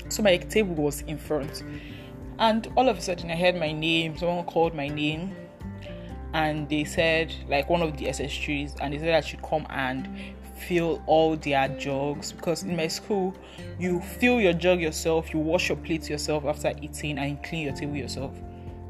So 0.08 0.22
my 0.22 0.38
table 0.38 0.74
was 0.74 1.02
in 1.02 1.18
front, 1.18 1.62
and 2.38 2.66
all 2.76 2.88
of 2.88 2.98
a 2.98 3.00
sudden 3.00 3.30
I 3.30 3.36
heard 3.36 3.56
my 3.56 3.72
name. 3.72 4.16
Someone 4.16 4.44
called 4.44 4.74
my 4.74 4.88
name, 4.88 5.36
and 6.32 6.68
they 6.68 6.84
said 6.84 7.34
like 7.46 7.68
one 7.68 7.82
of 7.82 7.96
the 7.98 8.06
SS3s, 8.06 8.76
and 8.80 8.94
they 8.94 8.98
said 8.98 9.14
I 9.14 9.20
should 9.20 9.42
come 9.42 9.66
and 9.68 10.08
fill 10.58 11.02
all 11.06 11.36
their 11.36 11.68
jugs 11.68 12.32
because 12.32 12.62
in 12.62 12.76
my 12.76 12.88
school 12.88 13.34
you 13.78 14.00
fill 14.00 14.40
your 14.40 14.52
jug 14.52 14.80
yourself 14.80 15.32
you 15.32 15.38
wash 15.38 15.68
your 15.68 15.78
plates 15.78 16.10
yourself 16.10 16.44
after 16.44 16.72
eating 16.82 17.18
and 17.18 17.42
clean 17.42 17.66
your 17.66 17.74
table 17.74 17.96
yourself. 17.96 18.32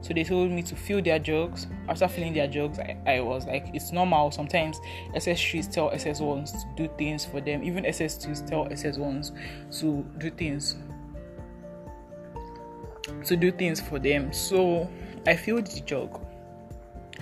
So 0.00 0.14
they 0.14 0.22
told 0.22 0.52
me 0.52 0.62
to 0.62 0.76
fill 0.76 1.02
their 1.02 1.18
jugs. 1.18 1.66
After 1.88 2.06
filling 2.06 2.32
their 2.32 2.46
jugs 2.46 2.78
i, 2.78 2.96
I 3.06 3.20
was 3.20 3.46
like 3.46 3.66
it's 3.74 3.92
normal 3.92 4.30
sometimes. 4.30 4.78
Ss3s 5.14 5.70
tell 5.70 5.90
ss1s 5.90 6.52
to 6.52 6.66
do 6.76 6.94
things 6.96 7.24
for 7.24 7.40
them. 7.40 7.62
Even 7.62 7.84
ss2s 7.84 8.48
tell 8.48 8.66
ss1s 8.66 9.32
to 9.80 10.04
do 10.18 10.30
things 10.30 10.76
to 13.24 13.36
do 13.36 13.50
things 13.50 13.80
for 13.80 13.98
them. 13.98 14.32
So 14.32 14.88
i 15.26 15.34
filled 15.36 15.66
the 15.66 15.80
jug. 15.80 16.20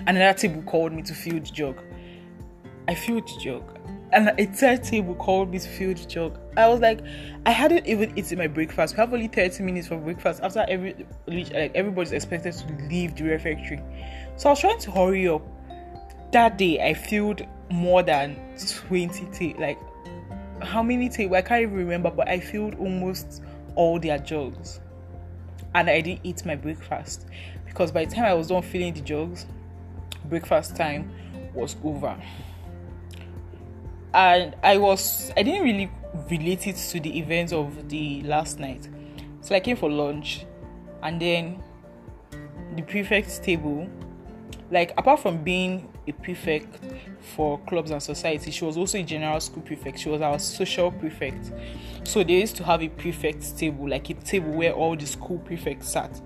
Another 0.05 0.37
table 0.37 0.61
called 0.61 0.93
me 0.93 1.01
to 1.01 1.13
fill 1.13 1.39
the 1.39 1.39
jug. 1.39 1.81
I 2.87 2.93
filled 2.93 3.27
the 3.27 3.39
jug 3.39 3.96
and 4.13 4.31
a 4.39 4.45
third 4.45 4.83
table 4.83 5.15
called 5.15 5.49
fill 5.61 5.93
the 5.93 6.05
jug. 6.05 6.39
I 6.55 6.67
was 6.67 6.79
like, 6.79 7.01
I 7.45 7.51
hadn't 7.51 7.85
even 7.85 8.17
eaten 8.17 8.37
my 8.37 8.47
breakfast. 8.47 8.95
We 8.95 9.01
have 9.01 9.13
only 9.13 9.27
30 9.27 9.63
minutes 9.63 9.87
for 9.87 9.97
breakfast 9.97 10.41
after 10.41 10.65
every 10.67 11.05
like 11.27 11.51
everybody's 11.75 12.13
expected 12.13 12.53
to 12.53 12.87
leave 12.87 13.15
the 13.15 13.25
refectory. 13.25 13.81
So 14.37 14.49
I 14.49 14.51
was 14.53 14.59
trying 14.59 14.79
to 14.79 14.91
hurry 14.91 15.27
up. 15.27 15.41
That 16.31 16.57
day 16.57 16.87
I 16.87 16.93
filled 16.93 17.45
more 17.69 18.03
than 18.03 18.37
20 18.87 19.25
tables. 19.27 19.59
Like 19.59 19.79
how 20.61 20.81
many 20.81 21.09
tables? 21.09 21.35
I 21.35 21.41
can't 21.41 21.63
even 21.63 21.75
remember, 21.75 22.09
but 22.09 22.27
I 22.29 22.39
filled 22.39 22.75
almost 22.75 23.43
all 23.75 23.99
their 23.99 24.17
jugs. 24.17 24.79
And 25.75 25.89
I 25.89 26.01
didn't 26.01 26.21
eat 26.23 26.45
my 26.45 26.55
breakfast 26.55 27.27
because 27.65 27.91
by 27.91 28.05
the 28.05 28.15
time 28.15 28.25
I 28.25 28.33
was 28.33 28.47
done 28.47 28.61
filling 28.61 28.93
the 28.93 29.01
jugs, 29.01 29.45
breakfast 30.25 30.75
time 30.75 31.11
was 31.53 31.75
over 31.83 32.17
and 34.13 34.55
I 34.63 34.77
was 34.77 35.31
I 35.37 35.43
didn't 35.43 35.63
really 35.63 35.91
relate 36.29 36.67
it 36.67 36.75
to 36.75 36.99
the 36.99 37.17
events 37.17 37.53
of 37.53 37.89
the 37.89 38.21
last 38.23 38.59
night. 38.59 38.87
So 39.41 39.55
I 39.55 39.59
came 39.59 39.77
for 39.77 39.89
lunch 39.89 40.45
and 41.03 41.21
then 41.21 41.63
the 42.75 42.81
prefect 42.81 43.43
table 43.43 43.87
like 44.71 44.91
apart 44.97 45.19
from 45.19 45.43
being 45.43 45.91
a 46.07 46.11
prefect 46.11 46.79
for 47.35 47.57
clubs 47.59 47.91
and 47.91 48.01
society 48.01 48.51
she 48.51 48.63
was 48.65 48.77
also 48.77 48.97
a 48.97 49.03
general 49.03 49.39
school 49.39 49.61
prefect. 49.63 49.99
She 49.99 50.09
was 50.09 50.21
our 50.21 50.39
social 50.39 50.91
prefect. 50.91 51.51
So 52.03 52.23
they 52.23 52.39
used 52.39 52.55
to 52.57 52.63
have 52.63 52.81
a 52.81 52.89
prefect 52.89 53.57
table 53.57 53.89
like 53.89 54.09
a 54.09 54.13
table 54.15 54.51
where 54.51 54.73
all 54.73 54.95
the 54.95 55.05
school 55.05 55.39
prefects 55.39 55.89
sat. 55.89 56.21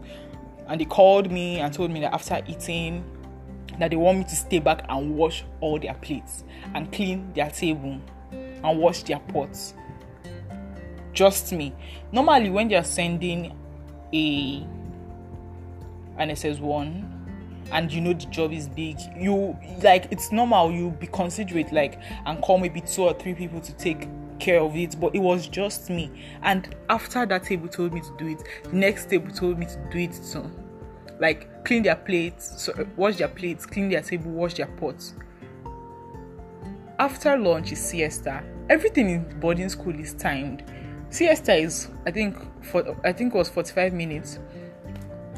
And 0.68 0.80
they 0.80 0.86
called 0.86 1.32
me 1.32 1.60
and 1.60 1.74
told 1.74 1.92
me 1.92 2.00
that 2.02 2.14
after 2.14 2.42
eating 2.48 3.04
that 3.80 3.92
they 3.92 3.98
want 3.98 4.20
me 4.20 4.24
to 4.26 4.36
stay 4.36 4.60
back 4.60 4.86
and 4.90 5.16
wash 5.16 5.44
all 5.60 5.80
their 5.80 5.94
plates 5.96 6.44
and 6.74 6.92
clean 6.92 7.32
their 7.34 7.50
table 7.50 8.00
and 8.32 8.80
wash 8.80 9.04
their 9.04 9.20
pots. 9.20 9.74
Just 11.14 11.52
me. 11.52 11.74
Normally, 12.12 12.50
when 12.50 12.68
they 12.68 12.76
are 12.76 12.84
sending 12.84 13.58
a 14.14 14.68
an 16.18 16.30
SS1 16.30 17.08
and 17.72 17.92
you 17.92 18.02
know 18.02 18.14
the 18.14 18.26
job 18.28 18.52
is 18.52 18.68
big, 18.68 18.98
you 19.18 19.58
like 19.82 20.08
it's 20.12 20.32
normal 20.32 20.72
you 20.72 20.92
be 20.92 21.08
considerate, 21.08 21.72
like 21.72 22.00
and 22.26 22.42
call 22.42 22.58
maybe 22.58 22.82
two 22.82 23.04
or 23.04 23.14
three 23.14 23.34
people 23.34 23.60
to 23.62 23.74
take 23.74 24.08
care 24.40 24.60
of 24.60 24.76
it, 24.76 25.00
but 25.00 25.14
it 25.16 25.20
was 25.20 25.48
just 25.48 25.90
me. 25.90 26.12
And 26.42 26.76
after 26.90 27.26
that 27.26 27.44
table 27.44 27.68
told 27.68 27.94
me 27.94 28.02
to 28.02 28.16
do 28.18 28.28
it, 28.28 28.44
the 28.64 28.74
next 28.74 29.10
table 29.10 29.32
told 29.32 29.60
me 29.60 29.66
to 29.66 29.78
do 29.92 30.00
it 30.00 30.20
too 30.32 30.50
like 31.22 31.64
clean 31.64 31.84
their 31.84 31.96
plates, 31.96 32.64
so, 32.64 32.74
wash 32.98 33.18
their 33.18 33.28
plates, 33.28 33.66
clean 33.66 33.90
their 33.90 34.02
table, 34.02 34.32
wash 34.32 34.56
their 34.56 34.66
pots. 34.66 35.14
After 37.00 37.38
lunch 37.38 37.72
is 37.72 37.80
siesta. 37.80 38.44
Everything 38.70 39.10
in 39.10 39.40
boarding 39.40 39.70
school 39.70 39.98
is 39.98 40.14
timed. 40.14 40.64
Siesta 41.10 41.54
is, 41.54 41.90
I 42.06 42.12
think, 42.12 42.36
for 42.64 42.98
I 43.06 43.14
think 43.14 43.34
it 43.34 43.38
was 43.38 43.50
forty-five 43.50 43.94
minutes, 43.94 44.40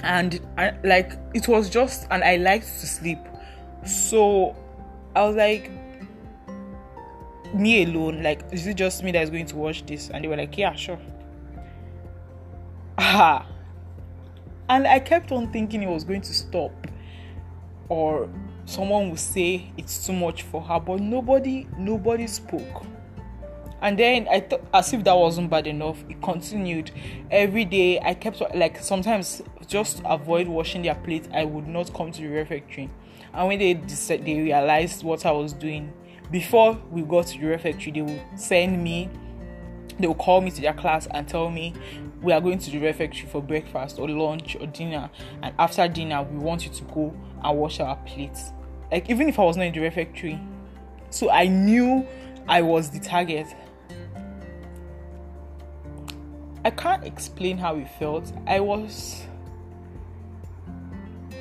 and 0.04 0.40
I, 0.58 0.74
like 0.84 1.14
it 1.34 1.48
was 1.48 1.70
just, 1.70 2.08
and 2.12 2.24
I 2.24 2.38
liked 2.38 2.68
to 2.80 2.88
sleep, 2.88 3.20
so 3.86 4.56
I 5.16 5.26
was 5.26 5.36
like, 5.36 5.70
me 7.54 7.84
alone. 7.84 8.24
Like, 8.24 8.42
is 8.52 8.68
it 8.68 8.76
just 8.76 9.04
me 9.04 9.12
that 9.12 9.24
is 9.24 9.30
going 9.30 9.48
to 9.48 9.56
watch 9.56 9.86
this? 9.86 10.10
And 10.10 10.24
they 10.24 10.28
were 10.28 10.38
like, 10.38 10.58
yeah, 10.58 10.74
sure. 10.74 11.00
Ah, 12.96 13.48
and 14.74 14.88
I 14.88 15.00
kept 15.00 15.32
on 15.32 15.52
thinking 15.52 15.84
it 15.84 15.90
was 15.90 16.04
going 16.04 16.22
to 16.22 16.34
stop, 16.34 16.88
or 17.90 18.28
someone 18.66 19.12
would 19.12 19.20
say 19.20 19.72
it's 19.78 20.04
too 20.04 20.14
much 20.14 20.42
for 20.42 20.62
her, 20.62 20.80
but 20.80 21.00
nobody, 21.00 21.68
nobody 21.78 22.26
spoke. 22.26 22.84
And 23.84 24.00
then 24.00 24.28
I 24.32 24.40
thought, 24.40 24.66
as 24.74 24.92
if 24.92 25.04
that 25.04 25.14
wasn't 25.16 25.52
bad 25.52 25.68
enough, 25.68 26.04
it 26.10 26.20
continued 26.24 26.90
every 27.30 27.66
day. 27.66 28.00
I 28.00 28.16
kept 28.16 28.42
like 28.56 28.82
sometimes 28.82 29.44
just 29.68 30.02
avoid 30.06 30.48
washing 30.48 30.82
their 30.82 30.96
plate, 30.96 31.28
I 31.32 31.46
would 31.46 31.68
not 31.68 31.94
come 31.94 32.12
to 32.12 32.22
the 32.22 32.30
refectory. 32.30 32.90
And 33.32 33.48
when 33.48 33.60
they 33.60 33.76
decided, 33.76 34.26
they 34.26 34.40
realized 34.40 35.04
what 35.04 35.24
I 35.28 35.32
was 35.32 35.54
doing, 35.54 35.94
before 36.32 36.82
we 36.90 37.04
got 37.04 37.28
to 37.28 37.40
the 37.40 37.46
refectory, 37.46 37.92
they 37.92 38.02
would 38.02 38.22
send 38.36 38.84
me 38.84 39.08
they 40.00 40.08
will 40.08 40.16
call 40.16 40.42
me 40.42 40.52
to 40.52 40.62
their 40.62 40.74
class 40.74 41.08
and 41.12 41.28
tell 41.28 41.50
me 41.50 41.74
we 42.24 42.32
are 42.32 42.42
going 42.42 42.58
to 42.58 42.72
the 42.72 42.80
refectory 42.80 43.28
for 43.28 43.42
breakfast 43.42 44.00
or 44.00 44.10
lunch 44.10 44.56
or 44.60 44.68
dinner 44.68 45.10
and 45.42 45.54
after 45.60 45.88
dinner 45.88 46.24
we 46.24 46.38
want 46.38 46.66
you 46.66 46.72
to 46.72 46.84
go 46.86 47.14
and 47.44 47.58
wash 47.58 47.80
our 47.80 47.96
plates. 47.98 48.52
Like 48.92 49.10
even 49.10 49.28
if 49.30 49.40
i 49.40 49.44
was 49.44 49.58
not 49.58 49.68
in 49.68 49.74
the 49.74 49.80
refectory 49.80 50.40
so 51.10 51.30
i 51.30 51.48
knew 51.48 52.08
i 52.48 52.62
was 52.62 52.90
the 52.90 53.00
target. 53.00 53.48
I 56.66 56.70
can't 56.70 57.04
explain 57.04 57.58
how 57.58 57.76
it 57.76 57.90
felt. 58.00 58.32
I 58.48 58.62
was 58.62 59.24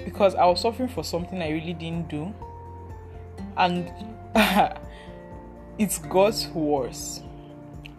because 0.04 0.34
i 0.34 0.44
was 0.44 0.60
suffering 0.60 0.88
for 0.88 1.04
something 1.04 1.40
i 1.40 1.48
really 1.48 1.74
didn't 1.74 2.08
do 2.08 2.34
and 3.56 3.88
it 5.78 6.00
got 6.08 6.48
worse 6.54 7.22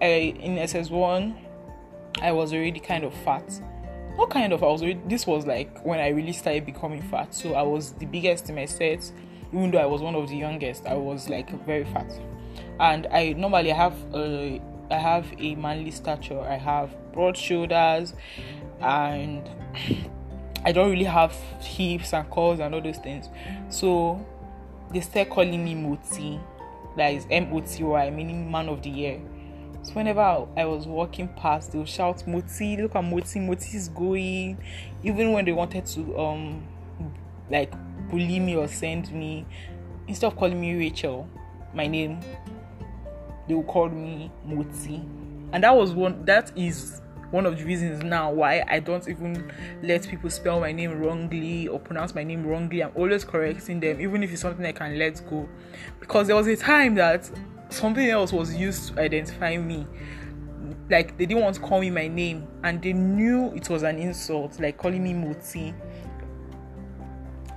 I 0.02 0.36
in 0.40 0.56
SS1 0.58 1.34
I 2.22 2.32
was 2.32 2.54
already 2.54 2.80
kind 2.80 3.04
of 3.04 3.14
fat. 3.14 3.62
Not 4.18 4.30
kind 4.30 4.54
of, 4.54 4.64
I 4.64 4.68
was 4.68 4.82
already, 4.82 5.02
this 5.08 5.26
was 5.26 5.46
like 5.48 5.84
when 5.84 6.00
I 6.00 6.10
really 6.10 6.34
started 6.34 6.66
becoming 6.66 7.02
fat. 7.02 7.34
So 7.34 7.54
I 7.54 7.64
was 7.64 7.94
the 7.94 8.06
biggest 8.06 8.50
in 8.50 8.56
my 8.56 8.66
set, 8.66 9.12
even 9.52 9.72
though 9.72 9.80
I 9.80 9.86
was 9.86 10.02
one 10.02 10.16
of 10.16 10.30
the 10.30 10.38
youngest, 10.38 10.86
I 10.86 10.94
was 10.94 11.30
like 11.30 11.50
very 11.66 11.86
fat. 11.86 12.12
And 12.80 13.08
I 13.08 13.34
normally 13.34 13.70
have 13.70 13.96
a 14.14 14.62
I 14.92 14.98
have 14.98 15.26
a 15.40 15.56
manly 15.56 15.92
stature. 15.92 16.40
I 16.40 16.56
have 16.58 16.92
broad 17.14 17.36
shoulders 17.36 18.14
and 18.82 19.50
I 20.66 20.72
don't 20.72 20.92
really 20.92 21.06
have 21.06 21.34
hips 21.62 22.14
and 22.14 22.30
calls 22.30 22.60
and 22.60 22.76
all 22.76 22.82
those 22.82 22.98
things. 22.98 23.30
So 23.70 24.24
they 24.92 25.02
start 25.02 25.30
calling 25.30 25.64
me 25.64 25.74
Moti. 25.74 26.40
That 26.96 27.14
is 27.14 27.26
M 27.32 27.50
O 27.52 27.62
T 27.62 27.84
Y, 27.84 28.10
meaning 28.12 28.52
man 28.52 28.70
of 28.70 28.84
the 28.84 28.90
year. 28.90 29.20
So 29.84 29.92
whenever 29.94 30.22
I 30.22 30.66
was 30.66 30.88
walking 30.88 31.28
past, 31.28 31.74
they 31.74 31.78
would 31.78 31.90
shout, 31.90 32.26
"Moti, 32.26 32.78
look 32.78 32.96
at 32.96 33.04
Moti! 33.04 33.40
Moti 33.42 33.78
is 33.78 33.90
going!" 33.90 34.58
Even 35.04 35.34
when 35.34 35.44
they 35.44 35.52
wanted 35.52 35.86
to 35.88 36.18
um 36.18 36.64
like 37.50 37.74
bully 38.10 38.40
me 38.40 38.56
or 38.56 38.68
send 38.68 39.12
me, 39.12 39.46
instead 40.08 40.28
of 40.28 40.38
calling 40.38 40.60
me 40.60 40.74
Rachel, 40.76 41.28
my 41.74 41.88
name, 41.88 42.22
they 43.48 43.54
would 43.54 43.68
call 43.68 43.90
me 43.90 44.32
Moti, 44.46 45.02
and 45.52 45.64
that 45.64 45.76
was 45.76 45.92
one. 45.92 46.24
That 46.24 46.54
is 46.58 47.02
one 47.32 47.46
of 47.46 47.58
the 47.58 47.66
reasons 47.66 48.04
now 48.04 48.32
why 48.32 48.64
I 48.70 48.80
don't 48.80 49.06
even 49.10 49.52
let 49.82 50.08
people 50.08 50.30
spell 50.30 50.60
my 50.60 50.72
name 50.72 50.98
wrongly 50.98 51.68
or 51.68 51.80
pronounce 51.80 52.16
my 52.16 52.24
name 52.24 52.46
wrongly. 52.46 52.82
I'm 52.84 52.92
always 52.96 53.26
correcting 53.26 53.80
them, 53.80 54.00
even 54.00 54.24
if 54.24 54.32
it's 54.32 54.44
something 54.44 54.66
I 54.66 54.72
can 54.72 54.98
let 54.98 55.22
go. 55.30 55.50
Because 56.00 56.28
there 56.28 56.36
was 56.36 56.48
a 56.48 56.56
time 56.56 56.96
that 56.96 57.30
something 57.74 58.08
else 58.08 58.32
was 58.32 58.56
used 58.56 58.94
to 58.94 59.02
identify 59.02 59.58
me. 59.58 59.86
Like 60.90 61.18
they 61.18 61.26
didn't 61.26 61.44
want 61.44 61.56
to 61.56 61.62
call 61.62 61.82
me 61.82 61.90
my 61.90 62.08
name, 62.08 62.48
and 62.64 62.82
they 62.82 62.94
knew 62.94 63.52
it 63.56 63.70
was 63.70 63.84
an 63.84 63.98
insult, 63.98 64.60
like 64.60 64.78
calling 64.78 65.04
me 65.04 65.14
Moti. 65.14 65.74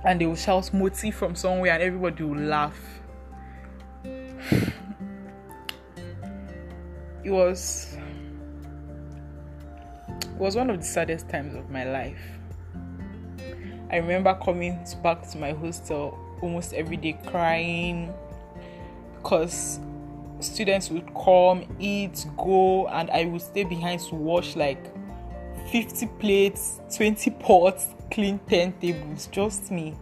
And 0.05 0.21
they 0.21 0.25
would 0.25 0.39
shout 0.39 0.73
Moti 0.73 1.11
from 1.11 1.35
somewhere, 1.35 1.73
and 1.73 1.83
everybody 1.83 2.23
would 2.23 2.39
laugh. 2.39 2.77
it 7.23 7.31
was 7.31 7.97
it 10.07 10.37
was 10.37 10.55
one 10.55 10.69
of 10.69 10.77
the 10.77 10.85
saddest 10.85 11.29
times 11.29 11.55
of 11.55 11.69
my 11.69 11.83
life. 11.83 12.21
I 13.89 13.97
remember 13.97 14.37
coming 14.43 14.79
back 15.01 15.29
to 15.29 15.37
my 15.37 15.51
hostel 15.53 16.17
almost 16.41 16.73
every 16.73 16.97
day 16.97 17.17
crying 17.25 18.13
because 19.15 19.79
students 20.39 20.89
would 20.89 21.13
come, 21.15 21.65
eat, 21.79 22.25
go, 22.37 22.87
and 22.87 23.09
I 23.09 23.25
would 23.25 23.41
stay 23.41 23.63
behind 23.63 24.01
to 24.01 24.15
wash 24.15 24.55
like 24.55 24.93
50 25.71 26.05
plates, 26.19 26.79
20 26.95 27.31
pots, 27.31 27.89
clean 28.11 28.39
10 28.47 28.73
tables. 28.73 29.27
Just 29.31 29.71
me. 29.71 29.95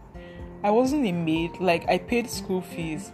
I 0.64 0.72
wasn't 0.72 1.06
a 1.06 1.12
maid, 1.12 1.60
like 1.60 1.88
I 1.88 1.98
paid 1.98 2.30
school 2.30 2.62
fees. 2.62 3.12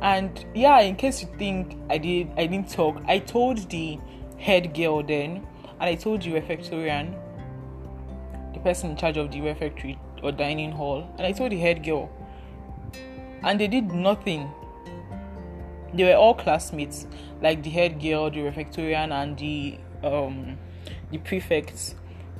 And 0.00 0.44
yeah, 0.54 0.80
in 0.80 0.96
case 0.96 1.22
you 1.22 1.28
think 1.38 1.76
I 1.90 1.98
did 1.98 2.30
I 2.36 2.46
didn't 2.46 2.70
talk, 2.70 3.02
I 3.06 3.18
told 3.18 3.68
the 3.70 3.98
head 4.36 4.74
girl 4.74 5.02
then, 5.02 5.46
and 5.80 5.82
I 5.82 5.94
told 5.94 6.22
the 6.22 6.30
refectorian, 6.30 7.14
the 8.54 8.60
person 8.60 8.90
in 8.90 8.96
charge 8.96 9.16
of 9.16 9.30
the 9.30 9.40
refectory 9.40 9.98
or 10.22 10.32
dining 10.32 10.72
hall, 10.72 11.08
and 11.18 11.26
I 11.26 11.32
told 11.32 11.52
the 11.52 11.58
head 11.58 11.84
girl. 11.84 12.10
And 13.42 13.58
they 13.60 13.68
did 13.68 13.92
nothing 13.92 14.50
they 15.94 16.04
were 16.04 16.14
all 16.14 16.34
classmates, 16.34 17.06
like 17.40 17.62
the 17.62 17.70
head 17.70 18.00
girl, 18.00 18.30
the 18.30 18.38
refectorian, 18.38 19.10
and 19.12 19.38
the 19.38 19.78
um 20.02 20.58
the 21.10 21.18
prefects, 21.18 21.94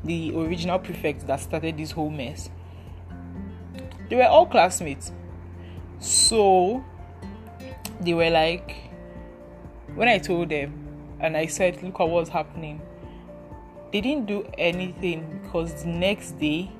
the 0.04 0.34
original 0.36 0.78
prefect 0.78 1.26
that 1.26 1.40
started 1.40 1.76
this 1.76 1.92
whole 1.92 2.10
mess. 2.10 2.50
They 4.08 4.16
were 4.16 4.24
all 4.24 4.46
classmates. 4.46 5.12
So 6.00 6.84
they 8.00 8.14
were 8.14 8.30
like, 8.30 8.76
when 9.94 10.08
I 10.08 10.18
told 10.18 10.50
them 10.50 11.16
and 11.20 11.36
I 11.36 11.46
said, 11.46 11.82
Look 11.82 12.00
at 12.00 12.08
what's 12.08 12.30
happening, 12.30 12.80
they 13.92 14.00
didn't 14.00 14.26
do 14.26 14.46
anything 14.56 15.40
because 15.42 15.82
the 15.82 15.88
next 15.88 16.38
day 16.38 16.70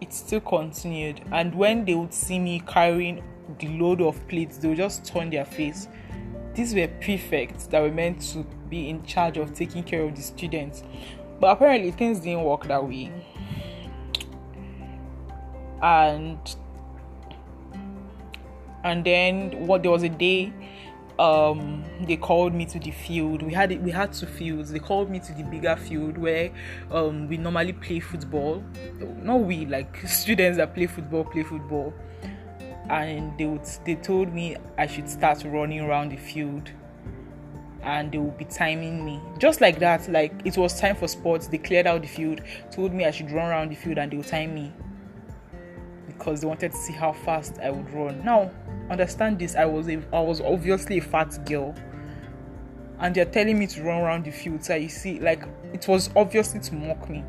it 0.00 0.12
still 0.12 0.40
continued. 0.40 1.20
And 1.30 1.54
when 1.54 1.84
they 1.84 1.94
would 1.94 2.14
see 2.14 2.38
me 2.38 2.62
carrying 2.66 3.22
load 3.62 4.00
of 4.00 4.26
plates, 4.28 4.58
they 4.58 4.68
would 4.68 4.76
just 4.76 5.04
turn 5.04 5.30
their 5.30 5.44
face. 5.44 5.88
These 6.54 6.74
were 6.74 6.88
prefects 7.00 7.66
that 7.66 7.80
were 7.80 7.92
meant 7.92 8.20
to 8.32 8.44
be 8.68 8.88
in 8.88 9.04
charge 9.04 9.36
of 9.36 9.54
taking 9.54 9.82
care 9.84 10.02
of 10.02 10.14
the 10.14 10.22
students. 10.22 10.82
But 11.40 11.52
apparently, 11.52 11.90
things 11.90 12.20
didn't 12.20 12.42
work 12.44 12.66
that 12.66 12.86
way. 12.86 13.12
And 15.82 16.38
and 18.84 19.04
then 19.04 19.66
what 19.66 19.82
there 19.82 19.92
was 19.92 20.02
a 20.02 20.08
day 20.08 20.52
um, 21.20 21.84
they 22.06 22.16
called 22.16 22.54
me 22.54 22.64
to 22.64 22.78
the 22.78 22.90
field. 22.90 23.42
We 23.42 23.52
had 23.52 23.70
it 23.72 23.82
we 23.82 23.90
had 23.90 24.12
two 24.12 24.26
fields. 24.26 24.72
They 24.72 24.78
called 24.78 25.10
me 25.10 25.20
to 25.20 25.32
the 25.34 25.42
bigger 25.42 25.76
field 25.76 26.16
where 26.16 26.50
um, 26.90 27.28
we 27.28 27.36
normally 27.36 27.74
play 27.74 28.00
football. 28.00 28.64
Not 29.22 29.40
we, 29.40 29.66
like 29.66 30.08
students 30.08 30.56
that 30.56 30.74
play 30.74 30.86
football 30.86 31.24
play 31.24 31.42
football. 31.42 31.92
And 32.90 33.38
they 33.38 33.46
would 33.46 33.64
they 33.86 33.94
told 33.94 34.34
me 34.34 34.56
I 34.76 34.86
should 34.86 35.08
start 35.08 35.42
running 35.44 35.80
around 35.80 36.10
the 36.10 36.16
field, 36.16 36.70
and 37.82 38.10
they 38.12 38.18
would 38.18 38.36
be 38.36 38.44
timing 38.44 39.04
me 39.04 39.20
just 39.38 39.60
like 39.60 39.78
that. 39.78 40.10
Like 40.10 40.32
it 40.44 40.58
was 40.58 40.78
time 40.78 40.96
for 40.96 41.08
sports. 41.08 41.46
They 41.46 41.58
cleared 41.58 41.86
out 41.86 42.02
the 42.02 42.08
field, 42.08 42.40
told 42.70 42.92
me 42.92 43.06
I 43.06 43.10
should 43.12 43.30
run 43.30 43.48
around 43.48 43.70
the 43.70 43.76
field, 43.76 43.98
and 43.98 44.10
they 44.12 44.16
would 44.16 44.26
time 44.26 44.54
me 44.54 44.72
because 46.06 46.40
they 46.40 46.46
wanted 46.46 46.72
to 46.72 46.76
see 46.76 46.92
how 46.92 47.12
fast 47.12 47.58
I 47.62 47.70
would 47.70 47.88
run. 47.90 48.22
Now 48.24 48.50
understand 48.90 49.38
this 49.38 49.54
i 49.54 49.64
was 49.64 49.88
a 49.88 50.02
i 50.12 50.20
was 50.20 50.40
obviously 50.40 50.98
a 50.98 51.00
fat 51.00 51.38
girl 51.46 51.74
and 52.98 53.14
they're 53.14 53.24
telling 53.24 53.58
me 53.58 53.66
to 53.66 53.82
run 53.82 54.02
around 54.02 54.24
the 54.24 54.30
field 54.30 54.62
so 54.62 54.74
you 54.74 54.88
see 54.88 55.20
like 55.20 55.44
it 55.72 55.86
was 55.88 56.10
obviously 56.16 56.60
to 56.60 56.74
mock 56.74 57.08
me 57.08 57.24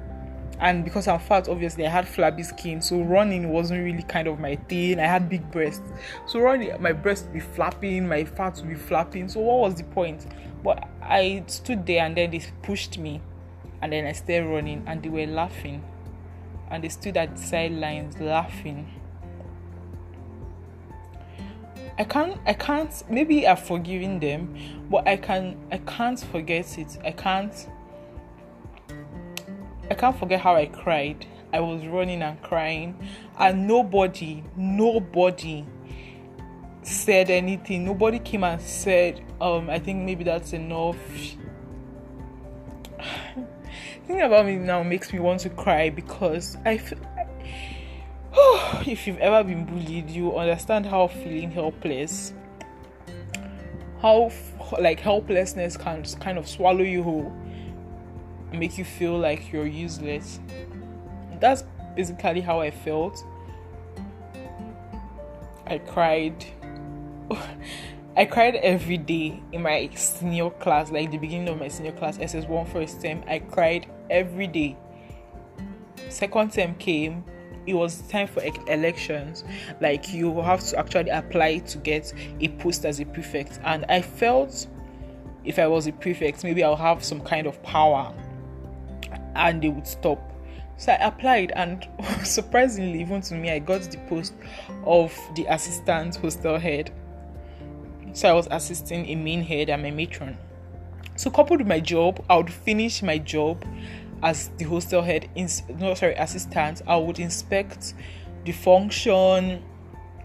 and 0.62 0.86
because 0.86 1.08
i'm 1.08 1.20
fat 1.20 1.50
obviously 1.50 1.86
i 1.86 1.90
had 1.90 2.08
flabby 2.08 2.44
skin. 2.44 2.82
So 2.82 3.02
running 3.02 3.50
wasn't 3.50 3.84
really 3.84 4.04
kind 4.04 4.28
of 4.28 4.40
my 4.40 4.56
thing. 4.56 5.00
I 5.00 5.08
had 5.08 5.28
big 5.28 5.50
breasts. 5.52 5.92
So 6.28 6.40
running 6.40 6.80
my 6.82 6.94
breasts 6.94 7.26
would 7.26 7.34
be 7.34 7.40
flapping 7.40 8.08
my 8.08 8.24
fat 8.24 8.58
would 8.58 8.70
be 8.70 8.76
flapping. 8.76 9.28
So 9.28 9.40
what 9.42 9.60
was 9.60 9.76
the 9.76 9.84
point? 9.84 10.28
But 10.64 10.88
i 11.02 11.44
stood 11.48 11.86
there 11.86 12.06
and 12.06 12.16
then 12.16 12.32
they 12.32 12.42
pushed 12.62 12.98
me. 12.98 13.22
And 13.82 13.92
then 13.92 14.06
i 14.06 14.12
started 14.12 14.48
running 14.48 14.84
and 14.86 15.02
they 15.02 15.10
were 15.10 15.26
laughing. 15.26 15.84
And 16.70 16.84
they 16.84 16.90
stood 16.90 17.18
at 17.18 17.36
the 17.36 17.42
sidelines 17.42 18.20
laughing. 18.20 18.88
I 21.98 22.04
can't 22.04 22.40
I 22.46 22.54
can't 22.54 23.04
maybe 23.10 23.48
I've 23.48 23.64
forgiven 23.64 24.20
them, 24.20 24.56
but 24.90 25.08
I 25.08 25.18
can 25.18 25.58
I 25.72 25.80
can't 25.80 26.20
forget 26.20 26.78
it. 26.78 26.98
I 27.04 27.12
can't 27.12 27.68
I 29.92 29.94
can't 29.94 30.18
forget 30.18 30.40
how 30.40 30.56
I 30.56 30.68
cried. 30.68 31.26
I 31.52 31.60
was 31.60 31.86
running 31.86 32.22
and 32.22 32.42
crying 32.42 32.98
and 33.38 33.68
nobody 33.68 34.42
nobody 34.56 35.66
said 36.82 37.30
anything. 37.30 37.84
Nobody 37.84 38.20
came 38.20 38.46
and 38.46 38.62
said, 38.62 39.22
um, 39.42 39.70
I 39.70 39.80
think 39.80 40.06
maybe 40.06 40.24
that's 40.24 40.54
enough. 40.54 40.96
Thinking 44.08 44.22
about 44.22 44.46
me 44.46 44.56
now 44.56 44.82
makes 44.82 45.12
me 45.12 45.20
want 45.20 45.42
to 45.42 45.50
cry 45.50 45.90
because 45.90 46.56
I 46.64 46.78
feel 46.78 47.00
if 48.88 49.06
you've 49.06 49.18
ever 49.18 49.44
been 49.44 49.66
bullied, 49.66 50.10
you 50.10 50.38
understand 50.38 50.86
how 50.86 51.08
feeling 51.08 51.52
helpless, 51.52 52.32
how 54.02 54.32
like 54.80 55.02
helplessness 55.02 55.76
can 55.76 56.02
kind 56.22 56.38
of 56.38 56.48
swallow 56.48 56.80
you 56.80 57.04
whole, 57.04 57.36
make 58.52 58.78
you 58.78 58.86
feel 58.86 59.18
like 59.18 59.52
you're 59.52 59.68
useless. 59.68 60.40
That's 61.40 61.64
basically 61.96 62.42
how 62.42 62.60
I 62.60 62.72
felt. 62.72 63.24
I 65.68 65.78
cried. 65.78 66.46
I 68.18 68.26
cried 68.26 68.56
every 68.56 68.98
day 68.98 69.42
in 69.54 69.62
my 69.62 69.90
senior 69.96 70.50
class, 70.50 70.92
like 70.92 71.12
the 71.12 71.18
beginning 71.18 71.48
of 71.48 71.60
my 71.60 71.70
senior 71.70 71.94
class, 71.94 72.18
SS1 72.18 72.68
first 72.68 73.02
term. 73.02 73.24
I 73.28 73.40
cried 73.40 73.88
every 74.10 74.48
day. 74.48 74.78
Second 76.10 76.52
term 76.52 76.76
came, 76.76 77.24
it 77.68 77.74
was 77.74 78.02
time 78.10 78.28
for 78.28 78.44
elections 78.68 79.44
like 79.82 80.14
you 80.14 80.42
have 80.42 80.60
to 80.62 80.78
actually 80.80 81.10
apply 81.10 81.60
to 81.60 81.78
get 81.80 82.12
a 82.40 82.48
post 82.48 82.86
as 82.86 83.00
a 83.00 83.06
prefect 83.06 83.60
and 83.64 83.86
i 83.88 84.02
felt 84.02 84.68
if 85.44 85.60
i 85.60 85.68
was 85.68 85.88
a 85.88 85.92
prefect 85.92 86.44
maybe 86.44 86.64
i'll 86.64 86.76
have 86.76 87.04
some 87.04 87.22
kind 87.22 87.46
of 87.46 87.62
power 87.62 88.14
and 89.36 89.62
they 89.62 89.70
would 89.70 89.88
stop. 89.88 90.20
So 90.78 90.94
i 90.94 90.96
applied 90.96 91.52
and 91.56 91.88
surprisingly 92.24 93.02
even 93.02 93.22
to 93.22 93.36
me 93.36 93.52
i 93.52 93.60
got 93.60 93.82
the 93.84 93.98
post 94.10 94.34
of 94.84 95.16
the 95.36 95.46
assistant 95.46 96.16
hostel 96.16 96.58
head. 96.58 96.92
So 98.14 98.30
i 98.30 98.34
was 98.34 98.48
assisting 98.50 99.06
a 99.08 99.16
main 99.16 99.44
head 99.44 99.70
and 99.70 99.84
my 99.84 99.92
matron. 99.92 100.38
So 101.16 101.30
coupled 101.30 101.60
with 101.60 101.68
my 101.68 101.80
job 101.80 102.24
i 102.30 102.38
would 102.38 102.52
finish 102.52 103.04
my 103.04 103.18
job 103.18 103.64
as 104.24 104.50
the 104.58 104.66
hostel 104.66 105.02
head, 105.02 105.30
ins- 105.36 105.64
no 105.80 105.94
sorry, 105.94 106.14
assistant, 106.16 106.82
I 106.88 106.96
would 106.96 107.20
inspect 107.20 107.94
the 108.46 108.52
function, 108.52 109.64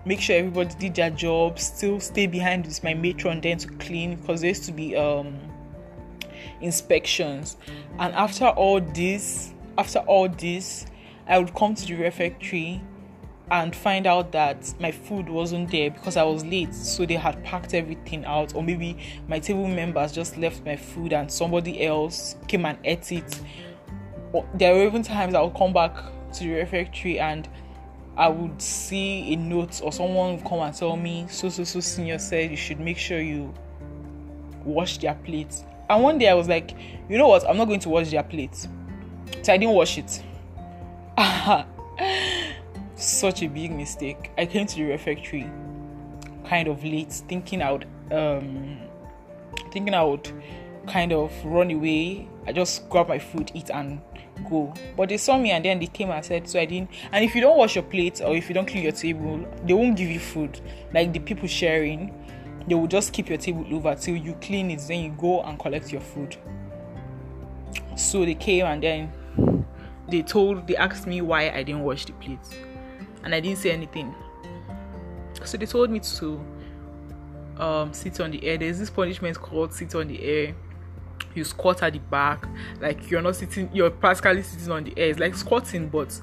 make 0.05 0.21
sure 0.21 0.37
everybody 0.37 0.75
did 0.79 0.95
their 0.95 1.11
job, 1.11 1.59
still 1.59 2.01
stay 2.01 2.27
behind 2.27 2.67
with 2.67 2.83
my 2.85 2.95
matron 2.95 3.41
then 3.41 3.59
to 3.59 3.69
clean 3.69 4.17
because 4.17 4.41
there 4.41 4.49
used 4.49 4.65
to 4.65 4.73
be 4.73 4.97
um 4.97 5.39
inspections. 6.61 7.57
And 7.99 8.15
after 8.15 8.47
all 8.47 8.81
this, 8.81 9.53
after 9.79 10.01
all 10.01 10.29
this, 10.29 10.87
I 11.27 11.39
would 11.39 11.55
come 11.55 11.75
to 11.75 11.87
the 11.87 11.95
refectory 11.95 12.83
and 13.51 13.75
find 13.75 14.07
out 14.07 14.33
that 14.33 14.75
my 14.81 14.91
food 14.91 15.29
wasn't 15.29 15.71
there 15.71 15.91
because 15.91 16.17
I 16.17 16.25
was 16.25 16.45
late. 16.45 16.75
So 16.75 17.07
they 17.07 17.15
had 17.15 17.43
packed 17.45 17.75
everything 17.75 18.25
out, 18.25 18.55
or 18.55 18.63
maybe 18.63 18.99
my 19.29 19.39
table 19.39 19.69
members 19.69 20.13
just 20.13 20.37
left 20.37 20.65
my 20.65 20.77
food 20.77 21.13
and 21.13 21.31
somebody 21.31 21.85
else 21.85 22.37
came 22.49 22.65
and 22.65 22.79
ate 22.85 23.13
it 23.13 23.41
there 24.55 24.75
were 24.75 24.87
even 24.87 25.03
times 25.03 25.35
I 25.35 25.43
would 25.43 25.55
come 25.55 25.73
back 25.73 25.95
to 26.35 26.45
the 26.45 26.51
refectory 26.51 27.19
and 27.19 27.49
I 28.17 28.29
would 28.29 28.61
see 28.61 29.33
a 29.33 29.37
note 29.37 29.81
or 29.83 29.93
someone 29.93 30.37
would 30.37 30.45
come 30.45 30.61
and 30.61 30.75
tell 30.75 30.97
me, 30.97 31.27
so 31.29 31.49
so 31.49 31.65
so 31.65 31.81
senior 31.81 32.19
said 32.19 32.51
you 32.51 32.57
should 32.57 32.81
make 32.81 32.99
sure 32.99 33.21
you 33.21 33.53
wash 34.65 34.99
their 34.99 35.15
plates. 35.15 35.65
And 35.89 36.03
one 36.03 36.19
day 36.19 36.29
I 36.29 36.35
was 36.35 36.49
like, 36.49 36.73
you 37.09 37.19
know 37.19 37.29
what, 37.29 37.49
I'm 37.49 37.57
not 37.57 37.67
going 37.67 37.81
to 37.81 37.89
wash 37.89 38.11
their 38.11 38.23
plates. 38.23 38.69
So 39.43 39.53
I 39.53 39.57
didn't 39.57 39.75
wash 39.75 39.99
it. 39.99 40.23
Such 42.97 43.43
a 43.43 43.49
big 43.49 43.73
mistake. 43.73 44.31
I 44.37 44.47
came 44.47 44.67
to 44.67 44.75
the 44.75 44.85
refectory 44.85 45.51
kind 46.49 46.69
of 46.69 46.83
late, 46.85 47.13
thinking 47.13 47.63
I 47.63 47.73
would 47.73 47.87
um 48.11 48.79
thinking 49.73 49.95
I 49.95 50.03
would 50.03 50.31
kind 50.87 51.13
of 51.13 51.33
run 51.45 51.71
away. 51.71 52.29
I 52.47 52.53
just 52.53 52.89
grab 52.89 53.09
my 53.09 53.19
food, 53.19 53.51
eat 53.55 53.71
and 53.71 54.01
go. 54.49 54.73
But 54.97 55.09
they 55.09 55.17
saw 55.17 55.39
me 55.39 55.51
and 55.51 55.65
then 55.65 55.81
they 55.81 55.87
came 55.87 56.11
and 56.11 56.25
said, 56.25 56.49
so 56.49 56.61
I 56.61 56.65
didn't. 56.65 56.91
And 57.13 57.25
if 57.25 57.35
you 57.35 57.41
don't 57.41 57.59
wash 57.59 57.75
your 57.75 57.85
plate 57.85 58.21
or 58.21 58.37
if 58.37 58.49
you 58.49 58.55
don't 58.55 58.67
clean 58.67 58.85
your 58.85 58.93
table, 58.93 59.45
they 59.65 59.75
won't 59.75 59.97
give 59.97 60.09
you 60.09 60.21
food. 60.21 60.61
Like 60.93 61.13
the 61.13 61.19
people 61.19 61.49
sharing, 61.49 62.15
they 62.67 62.75
will 62.75 62.87
just 62.87 63.13
keep 63.13 63.29
your 63.29 63.39
table 63.39 63.65
over 63.73 63.95
till 63.95 64.17
you 64.17 64.35
clean 64.41 64.71
it. 64.71 64.81
Then 64.87 65.05
you 65.05 65.11
go 65.11 65.43
and 65.43 65.59
collect 65.59 65.93
your 65.93 66.01
food. 66.01 66.37
So 67.97 68.25
they 68.25 68.35
came 68.35 68.67
and 68.67 68.83
then 68.83 69.67
they 70.09 70.23
told, 70.23 70.67
they 70.67 70.77
asked 70.77 71.07
me 71.07 71.21
why 71.21 71.51
I 71.51 71.63
didn't 71.63 71.83
wash 71.83 72.05
the 72.05 72.13
plates, 72.13 72.55
and 73.25 73.35
I 73.35 73.41
didn't 73.41 73.59
say 73.59 73.71
anything. 73.71 74.15
So 75.45 75.57
they 75.57 75.67
told 75.67 75.91
me 75.91 76.01
to 76.01 76.41
um, 77.59 77.93
sit 77.93 78.21
on 78.21 78.31
the 78.31 78.45
air. 78.45 78.59
There's 78.59 78.79
this 78.79 78.91
punishment 78.91 79.41
called 79.41 79.73
sit 79.73 79.95
on 79.95 80.09
the 80.09 80.23
air 80.23 80.55
you 81.37 81.45
squat 81.45 81.83
at 81.83 81.93
the 81.93 81.99
back 81.99 82.47
like 82.81 83.11
you're 83.11 83.23
not 83.23 83.37
sitting 83.37 83.69
you're 83.73 83.91
practically 83.91 84.43
sitting 84.43 84.73
on 84.73 84.85
the 84.85 84.93
air 84.97 85.11
it's 85.11 85.19
like 85.19 85.35
squatting 85.35 85.89
but 85.89 86.19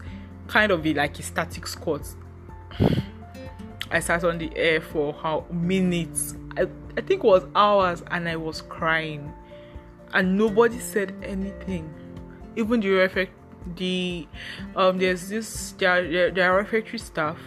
kind 0.48 0.72
of 0.72 0.86
a, 0.86 0.94
like 0.94 1.18
a 1.20 1.24
static 1.24 1.68
squat 1.68 2.02
i 3.94 4.00
sat 4.00 4.24
on 4.24 4.38
the 4.38 4.52
air 4.58 4.82
for 4.82 5.14
how 5.14 5.46
minutes 5.52 6.36
I, 6.58 6.64
I 6.98 7.02
think 7.02 7.24
it 7.24 7.28
was 7.28 7.46
hours 7.56 8.04
and 8.12 8.28
i 8.28 8.36
was 8.36 8.62
crying. 8.62 9.32
And 10.14 10.38
nobody 10.38 10.78
said 10.78 11.16
anything. 11.24 11.92
Even 12.56 12.82
the 12.82 12.90
refect 12.90 13.32
the 13.76 14.28
um 14.76 14.98
there's 14.98 15.30
this 15.30 15.72
there 15.80 16.52
are 16.52 16.58
refectory 16.58 17.00
staff 17.00 17.40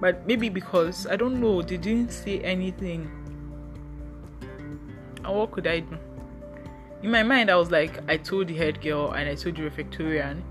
but 0.00 0.26
maybe 0.26 0.48
because 0.48 1.06
i 1.06 1.14
don't 1.14 1.40
know 1.40 1.62
they 1.62 1.76
didn't 1.76 2.10
say 2.12 2.40
anything. 2.40 3.10
And 5.24 5.34
what 5.34 5.52
could 5.52 5.66
i 5.66 5.80
do? 5.80 5.96
In 7.04 7.10
my 7.10 7.22
mind, 7.22 7.50
I 7.50 7.56
was 7.56 7.70
like, 7.70 8.00
I 8.08 8.16
told 8.16 8.48
the 8.48 8.54
head 8.54 8.80
girl 8.80 9.12
and 9.12 9.28
I 9.28 9.34
told 9.34 9.56
the 9.56 9.68
refectorian, 9.68 10.42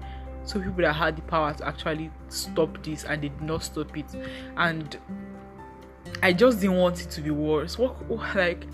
so 0.44 0.60
people 0.60 0.84
that 0.84 0.94
had 0.94 1.16
the 1.16 1.24
power 1.24 1.52
to 1.52 1.68
actually 1.68 2.12
stop 2.28 2.84
this 2.84 3.06
and 3.06 3.24
they 3.24 3.30
did 3.30 3.42
not 3.42 3.64
stop 3.64 3.98
it. 3.98 4.06
And 4.56 4.96
I 6.24 6.32
just 6.32 6.62
didn't 6.62 6.78
want 6.78 7.02
it 7.02 7.10
to 7.12 7.22
be 7.22 7.32
worse. 7.32 7.78
What, 7.78 8.10
like, 8.34 8.66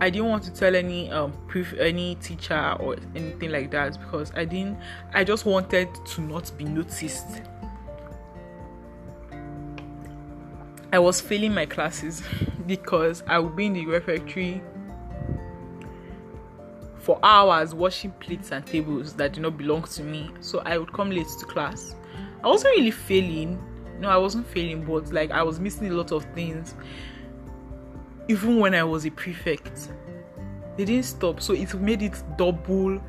I 0.00 0.10
didn't 0.10 0.28
want 0.28 0.42
to 0.42 0.50
tell 0.52 0.74
any 0.74 1.08
um 1.12 1.32
any 1.78 2.16
teacher 2.16 2.76
or 2.80 2.96
anything 3.14 3.52
like 3.52 3.70
that 3.70 4.00
because 4.00 4.32
I 4.34 4.44
didn't 4.44 4.76
I 5.12 5.22
just 5.22 5.46
wanted 5.46 5.88
to 5.94 6.20
not 6.20 6.50
be 6.58 6.64
noticed. 6.64 7.42
I 10.92 10.98
was 10.98 11.20
failing 11.20 11.54
my 11.54 11.64
classes 11.64 12.24
because 12.66 13.22
I 13.28 13.38
would 13.38 13.54
be 13.54 13.66
in 13.66 13.74
the 13.74 13.86
refectory 13.86 14.62
for 16.98 17.20
hours 17.22 17.72
washing 17.72 18.10
plates 18.18 18.50
and 18.50 18.66
tables 18.66 19.12
that 19.12 19.34
did 19.34 19.42
not 19.42 19.56
belong 19.56 19.84
to 19.84 20.02
me. 20.02 20.32
So 20.40 20.60
I 20.66 20.76
would 20.76 20.92
come 20.92 21.12
late 21.12 21.28
to 21.38 21.46
class. 21.46 21.94
I 22.42 22.48
wasn't 22.48 22.74
really 22.76 22.90
failing. 22.90 23.62
No, 24.00 24.08
I 24.08 24.16
wasn't 24.16 24.46
failing, 24.46 24.84
but 24.84 25.12
like 25.12 25.30
I 25.30 25.42
was 25.42 25.60
missing 25.60 25.88
a 25.88 25.94
lot 25.94 26.12
of 26.12 26.24
things. 26.34 26.74
Even 28.28 28.58
when 28.58 28.74
I 28.74 28.84
was 28.84 29.06
a 29.06 29.10
prefect, 29.10 29.90
they 30.76 30.84
didn't 30.84 31.04
stop. 31.04 31.40
So 31.40 31.52
it 31.52 31.72
made 31.74 32.02
it 32.02 32.22
double. 32.36 33.00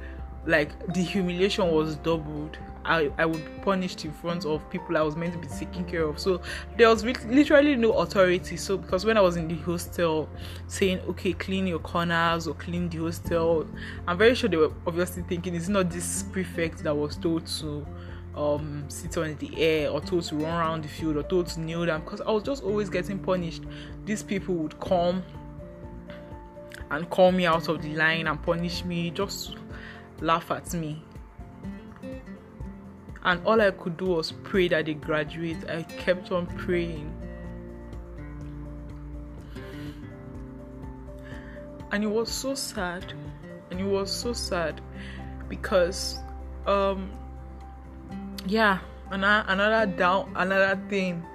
Like 0.45 0.93
the 0.93 1.01
humiliation 1.01 1.71
was 1.71 1.95
doubled. 1.97 2.57
I, 2.85 3.11
I 3.17 3.25
would 3.25 3.43
be 3.43 3.61
punished 3.63 4.05
in 4.05 4.13
front 4.13 4.45
of 4.45 4.69
people 4.69 4.95
I 4.95 5.01
was 5.01 5.15
meant 5.15 5.33
to 5.33 5.39
be 5.39 5.47
taking 5.47 5.85
care 5.85 6.03
of. 6.03 6.19
So 6.19 6.39
there 6.77 6.87
was 6.87 7.03
literally 7.03 7.75
no 7.75 7.93
authority. 7.93 8.57
So 8.57 8.77
because 8.77 9.05
when 9.05 9.17
I 9.17 9.21
was 9.21 9.37
in 9.37 9.47
the 9.47 9.55
hostel 9.55 10.29
saying, 10.67 10.99
okay, 11.09 11.33
clean 11.33 11.65
your 11.65 11.79
corners 11.79 12.47
or 12.47 12.53
clean 12.53 12.89
the 12.89 12.99
hostel, 12.99 13.67
I'm 14.07 14.17
very 14.19 14.35
sure 14.35 14.49
they 14.49 14.57
were 14.57 14.71
obviously 14.85 15.23
thinking, 15.23 15.55
it's 15.55 15.67
not 15.67 15.89
this 15.89 16.23
prefect 16.31 16.83
that 16.83 16.95
was 16.95 17.15
told 17.15 17.47
to 17.47 17.85
um 18.35 18.83
sit 18.89 19.17
on 19.17 19.35
the 19.37 19.61
air 19.61 19.89
or 19.89 20.01
told 20.01 20.23
to 20.23 20.35
run 20.35 20.53
around 20.53 20.83
the 20.83 20.87
field 20.87 21.15
or 21.15 21.23
told 21.23 21.47
to 21.47 21.59
kneel 21.59 21.85
down 21.85 22.01
because 22.01 22.21
I 22.21 22.31
was 22.31 22.43
just 22.43 22.63
always 22.63 22.89
getting 22.89 23.19
punished. 23.19 23.63
These 24.05 24.23
people 24.23 24.55
would 24.55 24.79
come 24.79 25.23
and 26.91 27.09
call 27.09 27.31
me 27.31 27.45
out 27.45 27.67
of 27.69 27.81
the 27.81 27.95
line 27.95 28.27
and 28.27 28.41
punish 28.41 28.83
me, 28.85 29.09
just 29.09 29.55
laugh 30.21 30.51
at 30.51 30.73
me 30.73 31.01
and 33.25 33.43
all 33.43 33.59
I 33.59 33.71
could 33.71 33.97
do 33.97 34.05
was 34.05 34.31
pray 34.31 34.67
that 34.67 34.85
they 34.85 34.93
graduate. 34.93 35.57
I 35.67 35.81
kept 35.81 36.31
on 36.31 36.45
praying. 36.45 37.11
And 41.91 42.03
it 42.03 42.07
was 42.07 42.29
so 42.29 42.53
sad. 42.53 43.13
And 43.71 43.79
it 43.79 43.83
was 43.83 44.11
so 44.11 44.31
sad 44.31 44.79
because 45.49 46.19
um 46.67 47.11
yeah, 48.45 48.79
another 49.11 49.45
another 49.49 49.91
down 49.91 50.31
another 50.35 50.79
thing. 50.89 51.25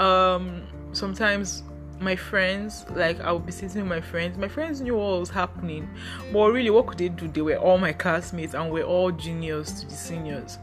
Um 0.00 0.66
sometimes 0.92 1.62
my 2.02 2.16
friends, 2.16 2.84
like 2.90 3.20
I 3.20 3.32
would 3.32 3.46
be 3.46 3.52
sitting 3.52 3.82
with 3.82 3.88
my 3.88 4.00
friends. 4.00 4.36
My 4.36 4.48
friends 4.48 4.80
knew 4.80 4.96
what 4.96 5.20
was 5.20 5.30
happening, 5.30 5.88
but 6.32 6.50
really, 6.50 6.70
what 6.70 6.86
could 6.86 6.98
they 6.98 7.08
do? 7.08 7.28
They 7.28 7.40
were 7.40 7.56
all 7.56 7.78
my 7.78 7.92
classmates, 7.92 8.54
and 8.54 8.70
we're 8.70 8.84
all 8.84 9.10
juniors 9.12 9.80
to 9.80 9.86
the 9.86 9.94
seniors. 9.94 10.58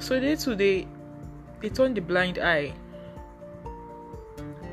So 0.00 0.18
day 0.18 0.36
to 0.36 0.56
day, 0.56 0.88
they 1.60 1.68
turned 1.68 1.96
the 1.96 2.00
blind 2.00 2.38
eye, 2.38 2.74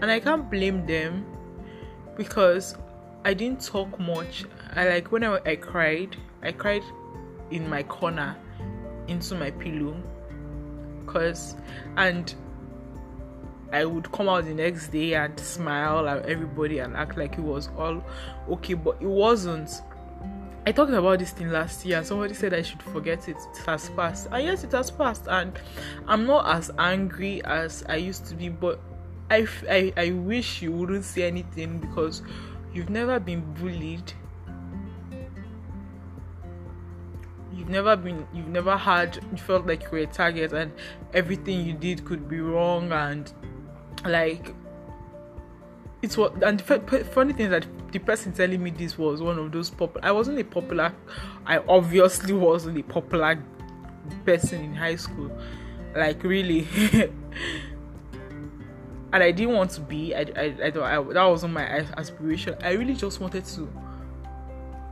and 0.02 0.10
I 0.10 0.20
can't 0.20 0.50
blame 0.50 0.86
them 0.86 1.26
because 2.18 2.76
I 3.24 3.34
didn't 3.34 3.62
talk 3.62 4.00
much. 4.00 4.46
I 4.76 4.90
like 4.90 5.12
when 5.12 5.24
I, 5.24 5.40
I 5.46 5.56
cried, 5.56 6.16
I 6.42 6.52
cried 6.52 6.84
in 7.52 7.70
my 7.70 7.84
corner 7.84 8.36
into 9.08 9.36
my 9.36 9.52
pillow, 9.52 9.96
cause 11.06 11.56
and 11.98 12.34
I 13.72 13.86
would 13.86 14.12
come 14.12 14.30
out 14.30 14.46
the 14.46 14.54
next 14.54 14.90
day 14.90 15.14
and 15.14 15.40
smile 15.40 16.08
at 16.08 16.26
everybody 16.26 16.80
and 16.80 16.96
act 16.96 17.18
like 17.18 17.34
it 17.34 17.42
was 17.42 17.70
all 17.78 18.04
okay, 18.50 18.74
but 18.74 18.98
it 19.00 19.08
wasn't. 19.08 19.82
I 20.66 20.72
talked 20.72 20.92
about 20.92 21.20
this 21.20 21.32
thing 21.32 21.50
last 21.50 21.86
year. 21.86 22.04
Somebody 22.04 22.34
said 22.34 22.54
I 22.54 22.62
should 22.62 22.82
forget 22.82 23.28
it. 23.30 23.38
It 23.38 23.58
has 23.66 23.90
passed. 23.92 24.28
And 24.32 24.44
yes, 24.44 24.64
it 24.64 24.72
has 24.74 24.92
passed. 24.92 25.26
And 25.28 25.58
I'm 26.08 26.26
not 26.26 26.48
as 26.56 26.70
angry 26.78 27.44
as 27.46 27.84
I 27.88 27.96
used 27.96 28.26
to 28.28 28.36
be, 28.36 28.50
but 28.50 28.80
I, 29.32 29.48
I, 29.70 29.94
I 29.96 30.12
wish 30.12 30.62
you 30.62 30.72
wouldn't 30.72 31.06
say 31.06 31.24
anything 31.24 31.80
because 31.80 32.24
you've 32.74 32.90
never 32.90 33.20
been 33.20 33.42
bullied. 33.54 34.14
You've 37.70 37.86
never 37.86 37.96
been, 37.96 38.28
you've 38.34 38.48
never 38.48 38.76
had, 38.76 39.20
you 39.32 39.38
felt 39.38 39.68
like 39.68 39.84
you 39.84 39.90
were 39.92 39.98
a 40.00 40.08
target 40.08 40.54
and 40.54 40.72
everything 41.14 41.64
you 41.64 41.74
did 41.74 42.04
could 42.04 42.28
be 42.28 42.40
wrong 42.40 42.92
and 42.92 43.32
like 44.06 44.56
it's 46.02 46.18
what 46.18 46.42
and 46.42 46.60
the 46.60 47.04
funny 47.14 47.32
thing 47.32 47.46
is 47.46 47.52
that 47.52 47.68
the 47.92 48.00
person 48.00 48.34
telling 48.34 48.64
me 48.64 48.72
this 48.72 48.98
was 48.98 49.22
one 49.22 49.38
of 49.38 49.52
those 49.52 49.70
popular 49.70 50.04
i 50.04 50.12
wasn't 50.12 50.40
a 50.40 50.44
popular 50.44 50.92
i 51.46 51.60
obviously 51.68 52.34
wasn't 52.34 52.76
a 52.76 52.82
popular 52.82 53.40
person 54.26 54.64
in 54.64 54.74
high 54.74 54.96
school 54.96 55.32
like 55.96 56.24
really. 56.24 56.68
And 59.12 59.24
i 59.24 59.32
didn't 59.32 59.56
want 59.56 59.72
to 59.72 59.82
be 59.82 60.16
i 60.16 60.22
i, 60.22 60.56
I, 60.64 60.68
I 60.68 61.14
that 61.14 61.26
wasn't 61.26 61.54
my 61.54 61.64
aspiration. 61.98 62.56
I 62.64 62.72
really 62.74 62.96
just 62.96 63.20
wanted 63.20 63.46
to 63.46 63.68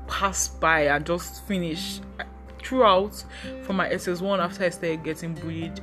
pass 0.07 0.47
by 0.47 0.87
and 0.87 1.05
just 1.05 1.45
finish 1.45 2.01
throughout 2.67 3.23
from 3.63 3.77
my 3.77 3.89
ss1 3.89 4.39
after 4.39 4.65
i 4.65 4.69
started 4.69 5.03
getting 5.03 5.33
bullied 5.33 5.79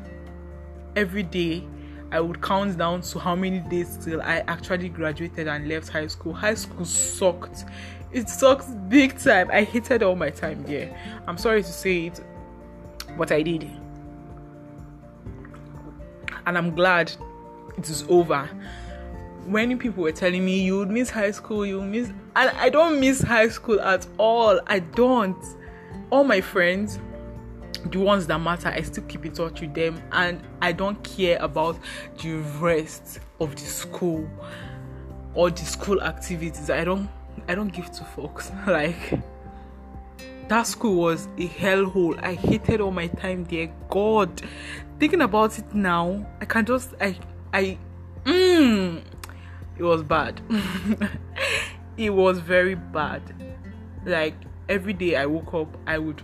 every 0.97 1.23
day 1.23 1.65
I 2.13 2.21
would 2.21 2.41
count 2.41 2.79
down 2.79 3.01
to 3.01 3.19
how 3.19 3.35
many 3.35 3.59
days 3.59 3.99
till 4.05 4.23
I 4.23 4.45
actually 4.47 4.89
graduated 4.89 5.49
and 5.49 5.67
left 5.67 5.89
high 5.89 6.07
school. 6.07 6.33
High 6.33 6.55
school 6.55 6.85
sucked. 6.85 7.65
It 8.13 8.29
sucked 8.29 8.69
big 8.89 9.19
time. 9.19 9.51
I 9.51 9.65
hated 9.65 10.05
all 10.05 10.15
my 10.15 10.31
time 10.31 10.63
there. 10.63 10.97
I'm 11.27 11.37
sorry 11.37 11.65
to 11.65 11.73
say 11.73 12.07
it, 12.07 12.21
but 13.19 13.33
I 13.33 13.43
did. 13.43 13.69
And 16.47 16.57
I'm 16.57 16.73
glad 16.77 17.11
it 17.77 17.91
is 17.91 18.05
over. 18.09 18.49
Many 19.45 19.75
people 19.75 20.05
were 20.05 20.13
telling 20.13 20.45
me 20.45 20.63
you 20.63 20.79
would 20.79 20.91
miss 20.91 21.11
high 21.11 21.33
school, 21.33 21.67
you 21.67 21.83
miss 21.83 22.11
and 22.37 22.51
I 22.51 22.69
don't 22.69 23.01
miss 23.01 23.23
high 23.23 23.49
school 23.49 23.81
at 23.81 24.07
all. 24.19 24.61
I 24.69 24.79
don't. 24.79 25.45
All 26.11 26.25
my 26.25 26.41
friends 26.41 26.99
the 27.91 27.99
ones 27.99 28.27
that 28.27 28.39
matter, 28.39 28.69
I 28.69 28.81
still 28.83 29.05
keep 29.05 29.27
in 29.27 29.33
touch 29.33 29.61
with 29.61 29.75
them, 29.75 30.03
and 30.13 30.41
I 30.63 30.73
don't 30.73 31.03
care 31.05 31.37
about 31.41 31.79
the 32.23 32.37
rest 32.61 33.21
of 33.41 33.55
the 33.57 33.63
school 33.63 34.29
or 35.35 35.51
the 35.51 35.65
school 35.65 36.03
activities. 36.03 36.71
I 36.71 36.85
don't, 36.85 37.09
I 37.49 37.55
don't 37.55 37.73
give 37.73 37.87
two 37.93 38.05
fucks. 38.05 38.51
like 38.67 39.21
that 40.49 40.67
school 40.67 40.97
was 40.97 41.27
a 41.39 41.49
hellhole. 41.49 42.23
I 42.23 42.35
hated 42.35 42.81
all 42.81 42.91
my 42.91 43.09
time 43.09 43.45
there. 43.45 43.71
God, 43.91 44.43
thinking 44.99 45.23
about 45.23 45.59
it 45.59 45.75
now, 45.75 46.27
I 46.41 46.45
can 46.45 46.65
just, 46.65 46.95
I, 47.01 47.17
I, 47.53 47.79
mm, 48.25 49.03
it 49.77 49.83
was 49.83 50.03
bad. 50.03 50.41
it 51.97 52.11
was 52.11 52.39
very 52.39 52.77
bad. 52.77 53.23
Like 54.07 54.35
every 54.69 54.93
day 54.93 55.17
I 55.17 55.27
woke 55.27 55.55
up, 55.55 55.77
I 55.87 55.99
would 55.99 56.23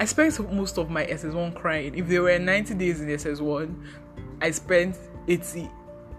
I 0.00 0.06
spent 0.06 0.52
most 0.52 0.78
of 0.78 0.88
my 0.88 1.04
SS1 1.04 1.54
crying. 1.56 1.94
If 1.94 2.08
there 2.08 2.22
were 2.22 2.38
90 2.38 2.72
days 2.74 3.02
in 3.02 3.08
SS1, 3.08 3.74
I 4.40 4.50
spent 4.50 4.96
80, 5.28 5.68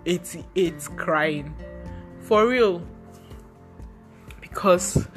88 0.05 0.89
crying. 0.97 1.55
For 2.21 2.47
real. 2.47 2.85
Because 4.39 5.07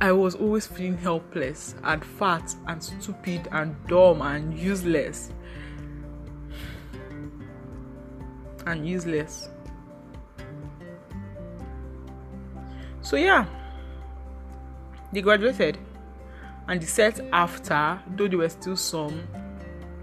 I 0.00 0.12
was 0.12 0.36
always 0.36 0.68
feeling 0.68 0.96
helpless 0.98 1.74
and 1.82 2.04
fat 2.04 2.54
and 2.68 2.80
stupid 2.80 3.48
and 3.50 3.74
dumb 3.88 4.22
and 4.22 4.56
useless. 4.56 5.32
And 8.66 8.86
useless. 8.86 9.48
So, 13.00 13.16
yeah, 13.16 13.46
they 15.12 15.20
graduated. 15.20 15.78
And 16.68 16.80
the 16.80 16.86
set 16.86 17.20
after 17.32 18.00
though 18.16 18.28
there 18.28 18.38
were 18.38 18.48
still 18.48 18.76
some 18.76 19.26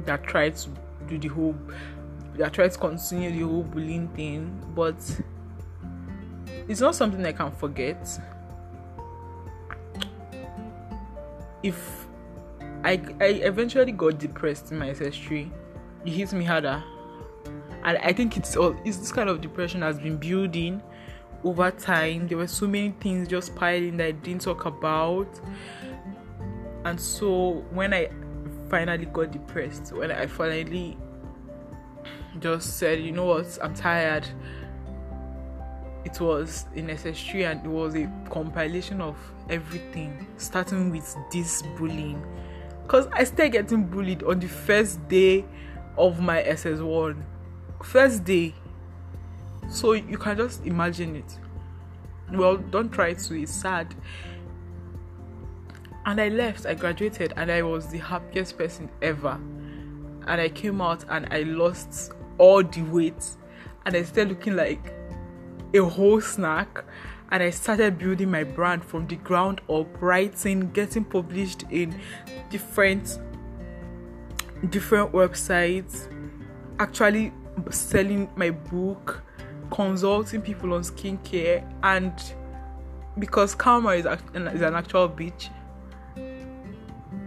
that 0.05 0.23
tried 0.23 0.55
to 0.55 0.69
do 1.07 1.17
the 1.17 1.27
whole 1.27 1.55
that 2.35 2.53
tried 2.53 2.71
to 2.71 2.79
continue 2.79 3.31
the 3.31 3.41
whole 3.41 3.63
bullying 3.63 4.07
thing 4.09 4.59
but 4.73 4.95
it's 6.67 6.81
not 6.81 6.95
something 6.95 7.25
i 7.25 7.31
can 7.31 7.51
forget. 7.51 8.07
If 11.61 12.05
i 12.83 13.01
i 13.19 13.25
eventually 13.25 13.91
got 13.91 14.17
depressed 14.19 14.71
in 14.71 14.79
my 14.79 14.91
ss3 14.91 15.49
it 16.05 16.09
hit 16.09 16.33
me 16.33 16.45
harder. 16.45 16.81
And 17.83 17.97
i 17.97 18.13
think 18.13 18.37
it's 18.37 18.55
all 18.55 18.75
it's 18.85 18.97
this 18.97 19.11
kind 19.11 19.29
of 19.29 19.41
depression 19.41 19.81
has 19.81 19.99
been 19.99 20.15
building 20.15 20.81
over 21.43 21.71
time 21.71 22.27
there 22.27 22.37
were 22.37 22.47
so 22.47 22.67
many 22.67 22.93
things 22.99 23.27
just 23.27 23.55
piling 23.55 23.97
that 23.97 24.07
i 24.07 24.11
didn't 24.11 24.41
talk 24.41 24.65
about 24.65 25.27
and 26.85 26.99
so 26.99 27.63
when 27.71 27.93
i 27.93 28.09
finally 28.69 29.05
got 29.05 29.31
depressed 29.31 29.91
when 29.93 30.11
i 30.11 30.25
finally 30.25 30.97
just 32.39 32.77
said 32.77 32.99
you 32.99 33.11
know 33.11 33.25
what 33.25 33.57
i'm 33.61 33.73
tired 33.73 34.27
it 36.05 36.19
was 36.19 36.65
a 36.75 36.81
necessary 36.81 37.45
and 37.45 37.65
it 37.65 37.69
was 37.69 37.95
a 37.95 38.09
compilation 38.29 39.01
of 39.01 39.15
everything, 39.49 40.27
starting 40.37 40.89
with 40.91 41.15
this 41.31 41.61
bullying. 41.77 42.23
Because 42.83 43.07
I 43.13 43.23
started 43.23 43.53
getting 43.53 43.85
bullied 43.85 44.23
on 44.23 44.39
the 44.39 44.47
first 44.47 45.07
day 45.07 45.45
of 45.97 46.19
my 46.19 46.43
SS1. 46.43 47.21
First 47.81 48.23
day. 48.23 48.53
So 49.69 49.93
you 49.93 50.17
can 50.17 50.37
just 50.37 50.65
imagine 50.65 51.15
it. 51.15 51.39
Well, 52.31 52.57
don't 52.57 52.91
try 52.91 53.13
to, 53.13 53.41
it's 53.41 53.51
sad. 53.51 53.93
And 56.05 56.19
I 56.19 56.29
left, 56.29 56.65
I 56.65 56.73
graduated, 56.73 57.33
and 57.37 57.51
I 57.51 57.61
was 57.61 57.87
the 57.87 57.97
happiest 57.97 58.57
person 58.57 58.89
ever. 59.01 59.39
And 60.27 60.41
I 60.41 60.49
came 60.49 60.81
out 60.81 61.05
and 61.09 61.27
I 61.31 61.43
lost 61.43 62.11
all 62.37 62.63
the 62.63 62.81
weight, 62.83 63.23
and 63.85 63.95
I 63.95 64.03
started 64.03 64.29
looking 64.29 64.55
like 64.55 64.93
a 65.73 65.79
whole 65.79 66.21
snack. 66.21 66.83
And 67.31 67.41
I 67.41 67.49
started 67.49 67.97
building 67.97 68.29
my 68.29 68.43
brand 68.43 68.85
from 68.85 69.07
the 69.07 69.15
ground 69.15 69.61
up, 69.67 69.87
writing, 70.01 70.69
getting 70.71 71.03
published 71.03 71.63
in 71.71 71.99
different 72.51 73.17
different 74.69 75.11
websites, 75.11 76.07
actually 76.79 77.33
selling 77.69 78.29
my 78.35 78.49
book, 78.51 79.23
consulting 79.73 80.39
people 80.39 80.73
on 80.73 80.83
skincare, 80.83 81.67
and 81.81 82.13
because 83.17 83.55
Karma 83.55 83.89
is, 83.89 84.05
is 84.05 84.61
an 84.61 84.75
actual 84.75 85.09
bitch, 85.09 85.49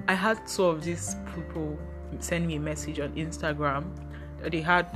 I 0.06 0.14
had 0.14 0.46
two 0.46 0.64
of 0.64 0.84
these 0.84 1.16
people 1.34 1.76
send 2.20 2.46
me 2.46 2.54
a 2.54 2.60
message 2.60 3.00
on 3.00 3.12
Instagram 3.14 3.84
that 4.40 4.52
they 4.52 4.60
had. 4.60 4.86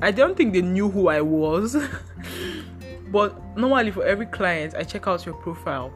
I 0.00 0.12
don't 0.12 0.34
think 0.34 0.54
they 0.54 0.62
knew 0.62 0.88
who 0.88 1.08
I 1.08 1.20
was, 1.20 1.76
but 3.12 3.38
normally 3.54 3.90
for 3.90 4.04
every 4.04 4.26
client, 4.26 4.74
I 4.74 4.82
check 4.82 5.06
out 5.06 5.26
your 5.26 5.34
profile 5.34 5.92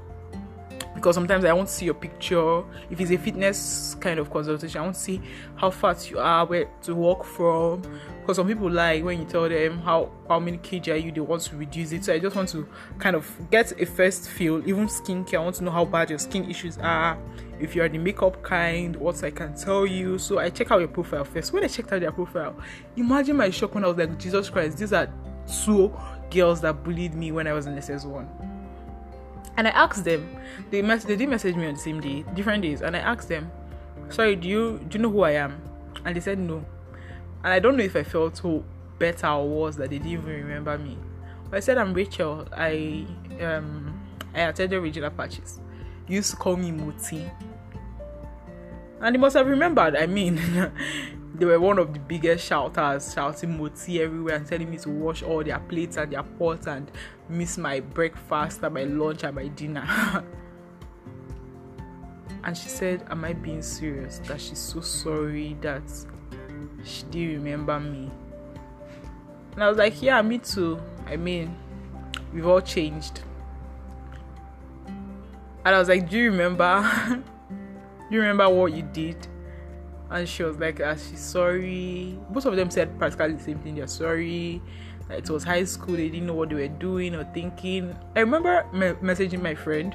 because 0.98 1.14
sometimes 1.14 1.44
I 1.44 1.52
want 1.52 1.68
to 1.68 1.74
see 1.74 1.84
your 1.84 1.94
picture. 1.94 2.64
If 2.90 3.00
it's 3.00 3.12
a 3.12 3.18
fitness 3.18 3.96
kind 4.00 4.18
of 4.18 4.30
consultation, 4.30 4.80
I 4.80 4.84
want 4.84 4.96
to 4.96 5.00
see 5.00 5.20
how 5.54 5.70
fat 5.70 6.10
you 6.10 6.18
are, 6.18 6.44
where 6.44 6.68
to 6.82 6.94
walk 6.94 7.24
from. 7.24 7.82
Because 8.20 8.36
some 8.36 8.48
people 8.48 8.68
like 8.68 9.04
when 9.04 9.20
you 9.20 9.24
tell 9.24 9.48
them 9.48 9.78
how 9.78 10.10
how 10.28 10.40
many 10.40 10.58
kg 10.58 10.92
are 10.92 10.96
you, 10.96 11.12
they 11.12 11.20
want 11.20 11.42
to 11.42 11.56
reduce 11.56 11.92
it. 11.92 12.04
So 12.04 12.12
I 12.12 12.18
just 12.18 12.34
want 12.34 12.48
to 12.50 12.68
kind 12.98 13.14
of 13.14 13.30
get 13.50 13.80
a 13.80 13.86
first 13.86 14.28
feel. 14.28 14.58
Even 14.68 14.88
skincare, 14.88 15.34
I 15.34 15.44
want 15.44 15.56
to 15.56 15.64
know 15.64 15.70
how 15.70 15.84
bad 15.84 16.10
your 16.10 16.18
skin 16.18 16.50
issues 16.50 16.78
are. 16.78 17.16
If 17.60 17.76
you 17.76 17.82
are 17.82 17.88
the 17.88 17.98
makeup 17.98 18.42
kind, 18.42 18.96
what 18.96 19.22
I 19.22 19.30
can 19.30 19.54
tell 19.54 19.86
you. 19.86 20.18
So 20.18 20.38
I 20.38 20.50
check 20.50 20.72
out 20.72 20.80
your 20.80 20.88
profile 20.88 21.24
first. 21.24 21.52
When 21.52 21.62
I 21.62 21.68
checked 21.68 21.92
out 21.92 22.00
their 22.00 22.12
profile, 22.12 22.56
imagine 22.96 23.36
my 23.36 23.50
shock 23.50 23.74
when 23.74 23.84
I 23.84 23.86
was 23.86 23.96
like, 23.96 24.18
Jesus 24.18 24.50
Christ, 24.50 24.78
these 24.78 24.92
are 24.92 25.08
two 25.64 25.96
girls 26.30 26.60
that 26.62 26.82
bullied 26.82 27.14
me 27.14 27.32
when 27.32 27.46
I 27.46 27.52
was 27.52 27.66
in 27.66 27.74
SS1 27.76 28.57
and 29.56 29.66
I 29.66 29.70
asked 29.70 30.04
them, 30.04 30.36
they 30.70 30.82
mess 30.82 31.04
they 31.04 31.16
did 31.16 31.28
message 31.28 31.56
me 31.56 31.66
on 31.66 31.74
the 31.74 31.80
same 31.80 32.00
day, 32.00 32.24
different 32.34 32.62
days, 32.62 32.82
and 32.82 32.96
I 32.96 33.00
asked 33.00 33.28
them, 33.28 33.50
sorry, 34.08 34.36
do 34.36 34.48
you 34.48 34.78
do 34.88 34.98
you 34.98 35.02
know 35.02 35.10
who 35.10 35.22
I 35.22 35.32
am? 35.32 35.60
And 36.04 36.14
they 36.14 36.20
said 36.20 36.38
no. 36.38 36.64
And 37.44 37.52
I 37.52 37.58
don't 37.58 37.76
know 37.76 37.84
if 37.84 37.96
I 37.96 38.02
felt 38.02 38.36
so 38.36 38.64
better 38.98 39.28
or 39.28 39.48
worse 39.48 39.76
that 39.76 39.90
they 39.90 39.98
didn't 39.98 40.12
even 40.12 40.26
remember 40.26 40.76
me. 40.78 40.96
But 41.50 41.58
I 41.58 41.60
said 41.60 41.78
I'm 41.78 41.94
Rachel. 41.94 42.46
I 42.52 43.06
um 43.40 44.00
I 44.34 44.40
attended 44.42 44.82
Regina 44.82 45.10
Pacis. 45.10 45.60
You 46.06 46.16
used 46.16 46.30
to 46.30 46.36
call 46.36 46.56
me 46.56 46.70
Moti. 46.70 47.30
And 49.00 49.14
they 49.14 49.18
must 49.18 49.36
have 49.36 49.46
remembered, 49.46 49.96
I 49.96 50.06
mean 50.06 50.36
they 51.38 51.44
were 51.44 51.60
one 51.60 51.78
of 51.78 51.92
the 51.92 52.00
biggest 52.00 52.44
shouters, 52.44 53.14
shouting 53.14 53.56
moti 53.56 54.02
everywhere 54.02 54.36
and 54.36 54.46
telling 54.46 54.68
me 54.68 54.76
to 54.78 54.90
wash 54.90 55.22
all 55.22 55.44
their 55.44 55.60
plates 55.60 55.96
and 55.96 56.12
their 56.12 56.24
pots 56.24 56.66
and 56.66 56.90
miss 57.28 57.56
my 57.56 57.78
breakfast 57.78 58.62
and 58.62 58.74
my 58.74 58.82
lunch 58.82 59.22
and 59.22 59.36
my 59.36 59.46
dinner. 59.46 59.86
and 62.42 62.56
she 62.56 62.68
said, 62.68 63.06
Am 63.08 63.24
I 63.24 63.34
being 63.34 63.62
serious? 63.62 64.18
That 64.20 64.40
she's 64.40 64.58
so 64.58 64.80
sorry 64.80 65.56
that 65.60 65.82
she 66.84 67.04
didn't 67.04 67.44
remember 67.44 67.78
me. 67.78 68.10
And 69.52 69.62
I 69.62 69.68
was 69.68 69.78
like, 69.78 70.02
Yeah, 70.02 70.20
me 70.22 70.38
too. 70.38 70.80
I 71.06 71.16
mean, 71.16 71.56
we've 72.32 72.46
all 72.46 72.60
changed. 72.60 73.20
And 75.64 75.74
I 75.74 75.78
was 75.78 75.88
like, 75.88 76.10
Do 76.10 76.18
you 76.18 76.32
remember? 76.32 76.82
Do 77.48 78.14
you 78.14 78.20
remember 78.22 78.48
what 78.48 78.72
you 78.72 78.82
did? 78.82 79.28
And 80.10 80.28
she 80.28 80.42
was 80.42 80.58
like 80.58 80.80
uh, 80.80 80.94
she's 80.94 81.20
sorry 81.20 82.18
both 82.30 82.46
of 82.46 82.56
them 82.56 82.70
said 82.70 82.96
practically 82.98 83.32
the 83.34 83.42
same 83.42 83.58
thing 83.58 83.74
they're 83.74 83.86
sorry 83.86 84.60
it 85.10 85.28
was 85.30 85.42
high 85.44 85.64
school 85.64 85.96
they 85.96 86.08
didn't 86.08 86.26
know 86.26 86.34
what 86.34 86.48
they 86.48 86.54
were 86.54 86.68
doing 86.68 87.14
or 87.14 87.24
thinking 87.32 87.96
i 88.16 88.20
remember 88.20 88.66
me- 88.72 88.92
messaging 89.02 89.40
my 89.40 89.54
friend 89.54 89.94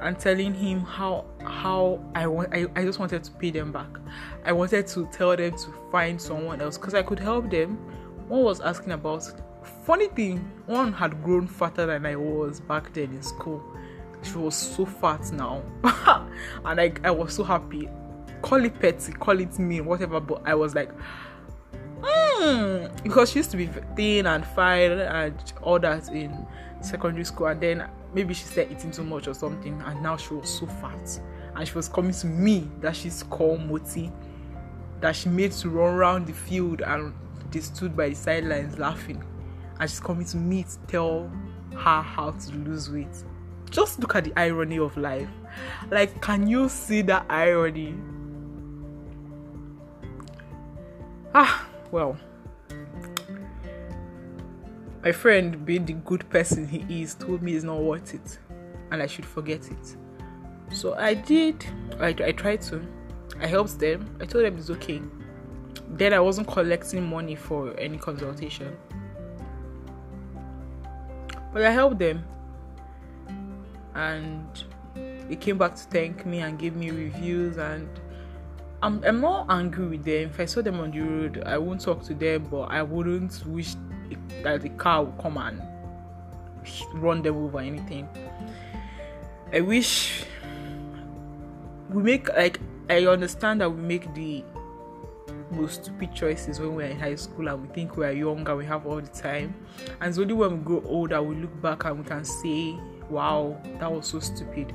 and 0.00 0.18
telling 0.18 0.54
him 0.54 0.80
how 0.80 1.24
how 1.44 2.00
I 2.14 2.26
want 2.26 2.52
I, 2.52 2.66
I 2.76 2.84
just 2.84 2.98
wanted 2.98 3.24
to 3.24 3.30
pay 3.32 3.50
them 3.50 3.72
back. 3.72 3.88
I 4.44 4.52
wanted 4.52 4.86
to 4.88 5.06
tell 5.06 5.36
them 5.36 5.52
to 5.52 5.74
find 5.90 6.20
someone 6.20 6.60
else 6.60 6.76
because 6.76 6.94
I 6.94 7.02
could 7.02 7.18
help 7.18 7.50
them. 7.50 7.76
One 8.28 8.42
was 8.42 8.60
asking 8.60 8.92
about 8.92 9.24
funny 9.84 10.08
thing, 10.08 10.50
one 10.66 10.92
had 10.92 11.22
grown 11.22 11.46
fatter 11.46 11.86
than 11.86 12.06
I 12.06 12.16
was 12.16 12.60
back 12.60 12.92
then 12.92 13.10
in 13.10 13.22
school. 13.22 13.62
She 14.22 14.34
was 14.34 14.54
so 14.54 14.84
fat 14.84 15.32
now. 15.32 15.62
and 16.64 16.80
I, 16.80 16.92
I 17.04 17.10
was 17.10 17.34
so 17.34 17.44
happy 17.44 17.88
call 18.46 18.64
it 18.64 18.78
petty, 18.78 19.12
call 19.12 19.40
it 19.40 19.58
mean, 19.58 19.84
whatever. 19.84 20.20
But 20.20 20.42
I 20.44 20.54
was 20.54 20.72
like, 20.74 20.90
hmm, 22.00 22.86
because 23.02 23.32
she 23.32 23.40
used 23.40 23.50
to 23.50 23.56
be 23.56 23.66
thin 23.96 24.26
and 24.26 24.46
fine 24.46 24.92
and 24.92 25.52
all 25.62 25.80
that 25.80 26.08
in 26.10 26.46
secondary 26.80 27.24
school, 27.24 27.48
and 27.48 27.60
then 27.60 27.88
maybe 28.14 28.34
she 28.34 28.44
started 28.44 28.76
eating 28.76 28.92
too 28.92 29.02
much 29.02 29.26
or 29.26 29.34
something, 29.34 29.82
and 29.84 30.00
now 30.00 30.16
she 30.16 30.32
was 30.32 30.48
so 30.48 30.66
fat, 30.66 31.20
and 31.56 31.66
she 31.66 31.74
was 31.74 31.88
coming 31.88 32.12
to 32.12 32.26
me 32.28 32.70
that 32.80 32.94
she's 32.94 33.24
called 33.24 33.60
Moti, 33.62 34.12
that 35.00 35.16
she 35.16 35.28
made 35.28 35.50
to 35.52 35.68
run 35.68 35.94
around 35.94 36.28
the 36.28 36.32
field, 36.32 36.82
and 36.82 37.12
they 37.50 37.60
stood 37.60 37.96
by 37.96 38.10
the 38.10 38.14
sidelines 38.14 38.78
laughing, 38.78 39.20
and 39.80 39.90
she's 39.90 39.98
coming 39.98 40.24
to 40.26 40.36
me 40.36 40.62
to 40.62 40.78
tell 40.86 41.32
her 41.72 42.00
how 42.00 42.30
to 42.30 42.52
lose 42.52 42.88
weight. 42.90 43.24
Just 43.70 43.98
look 43.98 44.14
at 44.14 44.22
the 44.22 44.32
irony 44.36 44.78
of 44.78 44.96
life. 44.96 45.28
Like, 45.90 46.22
can 46.22 46.46
you 46.46 46.68
see 46.68 47.02
that 47.02 47.26
irony? 47.28 47.96
Ah, 51.38 51.68
well. 51.90 52.16
My 55.04 55.12
friend, 55.12 55.66
being 55.66 55.84
the 55.84 55.92
good 55.92 56.26
person 56.30 56.66
he 56.66 57.02
is, 57.02 57.14
told 57.14 57.42
me 57.42 57.54
it's 57.54 57.62
not 57.62 57.78
worth 57.78 58.14
it 58.14 58.38
and 58.90 59.02
I 59.02 59.06
should 59.06 59.26
forget 59.26 59.70
it. 59.70 59.96
So 60.72 60.94
I 60.94 61.12
did. 61.12 61.62
I, 62.00 62.08
I 62.08 62.32
tried 62.32 62.62
to. 62.62 62.80
I 63.38 63.46
helped 63.46 63.78
them. 63.78 64.16
I 64.18 64.24
told 64.24 64.46
them 64.46 64.56
it's 64.56 64.70
okay. 64.70 65.02
Then 65.90 66.14
I 66.14 66.20
wasn't 66.20 66.48
collecting 66.48 67.06
money 67.06 67.34
for 67.34 67.78
any 67.78 67.98
consultation. 67.98 68.74
But 71.52 71.64
I 71.66 71.70
helped 71.70 71.98
them. 71.98 72.24
And 73.94 74.64
they 75.28 75.36
came 75.36 75.58
back 75.58 75.76
to 75.76 75.82
thank 75.82 76.24
me 76.24 76.38
and 76.38 76.58
give 76.58 76.76
me 76.76 76.90
reviews 76.92 77.58
and 77.58 77.90
I'm, 78.82 79.02
I'm 79.04 79.24
angry 79.48 79.86
with 79.86 80.04
them. 80.04 80.30
If 80.30 80.40
I 80.40 80.44
saw 80.44 80.62
them 80.62 80.80
on 80.80 80.90
the 80.90 81.00
road, 81.00 81.42
I 81.46 81.58
won't 81.58 81.80
talk 81.80 82.02
to 82.04 82.14
them, 82.14 82.46
but 82.50 82.62
I 82.62 82.82
wouldn't 82.82 83.44
wish 83.46 83.74
that 84.42 84.62
the 84.62 84.68
car 84.70 85.04
would 85.04 85.18
come 85.18 85.38
and 85.38 85.62
run 86.94 87.22
them 87.22 87.36
over 87.36 87.60
anything. 87.60 88.08
I 89.52 89.60
wish 89.60 90.24
we 91.90 92.02
make 92.02 92.28
like 92.28 92.60
I 92.90 93.06
understand 93.06 93.60
that 93.60 93.70
we 93.70 93.80
make 93.80 94.12
the 94.14 94.44
most 95.50 95.84
stupid 95.84 96.14
choices 96.14 96.58
when 96.58 96.74
we're 96.74 96.86
in 96.86 96.98
high 96.98 97.14
school 97.14 97.48
and 97.48 97.62
we 97.62 97.68
think 97.74 97.96
we're 97.96 98.10
younger, 98.10 98.56
we 98.56 98.66
have 98.66 98.86
all 98.86 99.00
the 99.00 99.06
time. 99.08 99.54
And 100.00 100.08
it's 100.10 100.18
only 100.18 100.34
when 100.34 100.58
we 100.58 100.64
grow 100.64 100.82
older 100.84 101.22
we 101.22 101.36
look 101.36 101.62
back 101.62 101.84
and 101.84 101.98
we 102.00 102.04
can 102.04 102.24
say, 102.24 102.76
Wow, 103.08 103.60
that 103.78 103.90
was 103.90 104.08
so 104.08 104.18
stupid. 104.18 104.74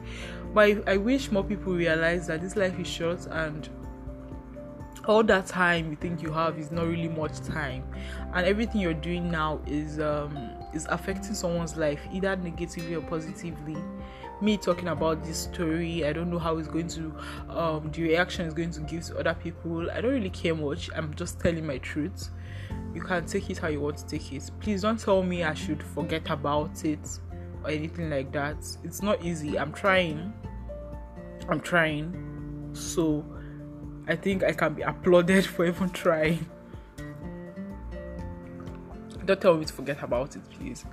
But 0.54 0.62
I, 0.88 0.94
I 0.94 0.98
wish 0.98 1.32
more 1.32 1.44
people 1.44 1.74
realize 1.74 2.28
that 2.28 2.42
this 2.42 2.56
life 2.56 2.80
is 2.80 2.88
short 2.88 3.26
and 3.28 3.70
all 5.08 5.24
that 5.24 5.48
time 5.48 5.90
you 5.90 5.96
think 5.96 6.22
you 6.22 6.32
have 6.32 6.60
is 6.60 6.72
not 6.72 6.88
really 6.88 7.08
much 7.08 7.40
time. 7.42 7.84
And 8.34 8.46
everything 8.46 8.82
you're 8.82 8.94
doing 8.94 9.32
now 9.32 9.60
is 9.66 10.00
um 10.00 10.38
is 10.74 10.86
affecting 10.90 11.34
someone's 11.34 11.76
life 11.76 12.02
either 12.12 12.36
negatively 12.36 12.96
or 12.96 13.02
positively. 13.02 13.78
Me 14.42 14.58
talking 14.58 14.88
about 14.88 15.24
this 15.24 15.38
story 15.38 16.04
i 16.04 16.12
don't 16.12 16.32
know 16.32 16.40
how 16.40 16.58
it's 16.58 16.68
going 16.68 16.88
to 16.88 17.16
um 17.50 17.92
the 17.92 18.02
reaction 18.02 18.48
is 18.48 18.54
going 18.54 18.72
to 18.72 18.82
give 18.82 19.04
to 19.06 19.18
other 19.18 19.34
people. 19.34 19.90
I 19.92 20.02
don't 20.02 20.14
really 20.14 20.30
care 20.30 20.56
much. 20.56 20.90
I'm 20.96 21.14
just 21.16 21.40
telling 21.40 21.66
my 21.66 21.78
truth. 21.80 22.30
You 22.94 23.02
can 23.02 23.26
take 23.26 23.50
it 23.50 23.58
how 23.58 23.70
you 23.70 23.80
want 23.80 23.98
to 23.98 24.06
take 24.08 24.34
it. 24.34 24.52
Please 24.60 24.82
don't 24.82 25.00
tell 25.00 25.24
me 25.24 25.44
i 25.44 25.54
should 25.54 25.82
forget 25.82 26.30
about 26.30 26.84
it 26.86 27.20
or 27.64 27.70
anything 27.70 28.10
like 28.10 28.32
that. 28.34 28.58
It's 28.84 29.02
not 29.02 29.24
easy. 29.24 29.58
I'm 29.58 29.72
trying. 29.72 30.34
I'm 31.50 31.62
trying. 31.62 32.70
So 32.74 33.26
I 34.08 34.16
think 34.16 34.44
I 34.44 34.52
can 34.52 34.74
be 34.74 34.82
applauded 34.82 35.46
for 35.46 35.66
even 35.66 35.90
trying. 35.90 36.46
Don't 39.26 39.40
tell 39.40 39.56
me 39.56 39.66
to 39.66 39.74
forget 39.74 40.02
about 40.02 40.36
it, 40.36 40.42
please. 40.50 40.86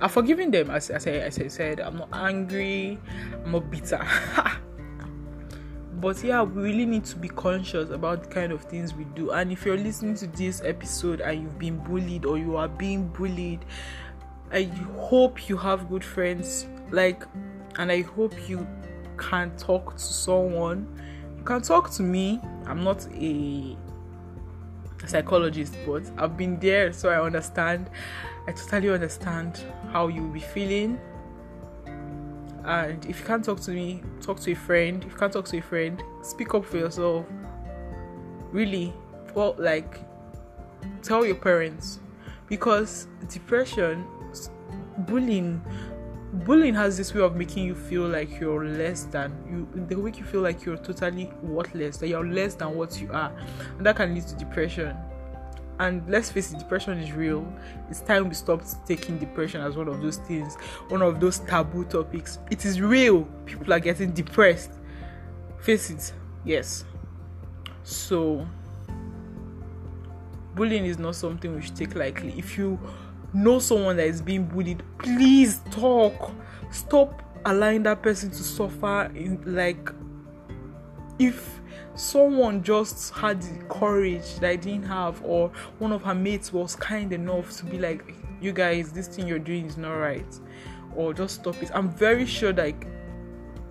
I've 0.00 0.12
forgiven 0.12 0.50
them 0.50 0.70
as, 0.70 0.90
as, 0.90 1.06
I, 1.06 1.12
as 1.12 1.38
I 1.38 1.48
said. 1.48 1.80
I'm 1.80 1.96
not 1.96 2.08
angry, 2.12 2.98
I'm 3.44 3.52
not 3.52 3.70
bitter. 3.70 4.06
but 5.94 6.22
yeah, 6.22 6.42
we 6.42 6.62
really 6.62 6.84
need 6.84 7.04
to 7.06 7.16
be 7.16 7.28
conscious 7.28 7.90
about 7.90 8.24
the 8.24 8.28
kind 8.28 8.52
of 8.52 8.62
things 8.62 8.92
we 8.92 9.04
do. 9.04 9.30
And 9.30 9.50
if 9.50 9.64
you're 9.64 9.78
listening 9.78 10.14
to 10.16 10.26
this 10.26 10.60
episode 10.62 11.22
and 11.22 11.42
you've 11.42 11.58
been 11.58 11.78
bullied 11.78 12.26
or 12.26 12.36
you 12.36 12.56
are 12.56 12.68
being 12.68 13.08
bullied, 13.08 13.64
I 14.52 14.64
hope 14.98 15.48
you 15.48 15.56
have 15.56 15.88
good 15.88 16.04
friends. 16.04 16.66
Like, 16.90 17.24
and 17.76 17.90
I 17.90 18.02
hope 18.02 18.34
you 18.48 18.66
can 19.16 19.56
talk 19.56 19.94
to 19.94 20.02
someone. 20.02 20.86
You 21.36 21.44
can 21.44 21.62
talk 21.62 21.90
to 21.92 22.02
me. 22.02 22.40
I'm 22.66 22.82
not 22.82 23.06
a 23.12 23.76
psychologist, 25.06 25.76
but 25.86 26.02
I've 26.18 26.36
been 26.36 26.58
there, 26.58 26.92
so 26.92 27.08
I 27.08 27.20
understand. 27.20 27.90
I 28.46 28.52
totally 28.52 28.90
understand 28.90 29.60
how 29.92 30.08
you'll 30.08 30.28
be 30.28 30.40
feeling. 30.40 30.98
And 32.64 33.04
if 33.06 33.20
you 33.20 33.26
can't 33.26 33.44
talk 33.44 33.60
to 33.60 33.70
me, 33.70 34.02
talk 34.20 34.40
to 34.40 34.52
a 34.52 34.54
friend. 34.54 35.04
If 35.04 35.12
you 35.12 35.18
can't 35.18 35.32
talk 35.32 35.44
to 35.46 35.58
a 35.58 35.62
friend, 35.62 36.02
speak 36.22 36.54
up 36.54 36.64
for 36.64 36.78
yourself. 36.78 37.24
Really, 38.50 38.92
well, 39.34 39.54
like, 39.58 40.00
tell 41.02 41.24
your 41.24 41.36
parents 41.36 42.00
because 42.48 43.06
depression, 43.28 44.04
bullying, 44.98 45.62
bullying 46.32 46.74
has 46.74 46.96
this 46.96 47.14
way 47.14 47.20
of 47.20 47.36
making 47.36 47.64
you 47.64 47.74
feel 47.74 48.06
like 48.08 48.40
you're 48.40 48.64
less 48.64 49.04
than 49.04 49.32
you 49.48 49.86
they 49.86 49.94
make 49.94 50.18
you 50.18 50.24
feel 50.24 50.40
like 50.40 50.64
you're 50.64 50.76
totally 50.76 51.30
worthless 51.42 51.96
that 51.98 52.08
you're 52.08 52.26
less 52.26 52.54
than 52.54 52.74
what 52.74 53.00
you 53.00 53.10
are. 53.12 53.32
And 53.76 53.86
that 53.86 53.96
can 53.96 54.14
lead 54.14 54.26
to 54.28 54.34
depression. 54.36 54.96
And 55.78 56.08
let's 56.08 56.30
face 56.30 56.52
it 56.52 56.58
depression 56.58 56.98
is 56.98 57.12
real. 57.12 57.46
It's 57.90 58.00
time 58.00 58.28
we 58.28 58.34
stopped 58.34 58.86
taking 58.86 59.18
depression 59.18 59.60
as 59.60 59.76
one 59.76 59.88
of 59.88 60.00
those 60.00 60.16
things 60.18 60.56
one 60.88 61.02
of 61.02 61.20
those 61.20 61.38
taboo 61.40 61.84
topics. 61.84 62.38
It 62.50 62.64
is 62.64 62.80
real. 62.80 63.22
People 63.44 63.72
are 63.72 63.80
getting 63.80 64.12
depressed. 64.12 64.72
Face 65.60 65.90
it. 65.90 66.12
Yes. 66.44 66.84
So 67.84 68.46
bullying 70.54 70.86
is 70.86 70.98
not 70.98 71.14
something 71.14 71.54
we 71.54 71.62
should 71.62 71.76
take 71.76 71.94
lightly. 71.94 72.34
If 72.36 72.58
you 72.58 72.80
know 73.32 73.58
someone 73.58 73.96
that 73.96 74.06
is 74.06 74.22
being 74.22 74.44
bullied, 74.44 74.82
please 74.98 75.60
talk. 75.70 76.32
Stop 76.70 77.22
allowing 77.44 77.82
that 77.84 78.02
person 78.02 78.30
to 78.30 78.42
suffer 78.42 79.10
in 79.14 79.40
like 79.46 79.90
if 81.18 81.60
someone 81.94 82.62
just 82.62 83.12
had 83.14 83.40
the 83.40 83.64
courage 83.64 84.36
that 84.36 84.50
I 84.50 84.56
didn't 84.56 84.84
have, 84.84 85.22
or 85.24 85.50
one 85.78 85.92
of 85.92 86.02
her 86.02 86.14
mates 86.14 86.52
was 86.52 86.76
kind 86.76 87.12
enough 87.12 87.56
to 87.58 87.64
be 87.64 87.78
like, 87.78 88.14
You 88.40 88.52
guys, 88.52 88.92
this 88.92 89.08
thing 89.08 89.26
you're 89.26 89.38
doing 89.38 89.66
is 89.66 89.76
not 89.76 89.94
right, 89.94 90.40
or 90.94 91.14
just 91.14 91.36
stop 91.36 91.62
it. 91.62 91.70
I'm 91.74 91.90
very 91.90 92.26
sure 92.26 92.52
like 92.52 92.86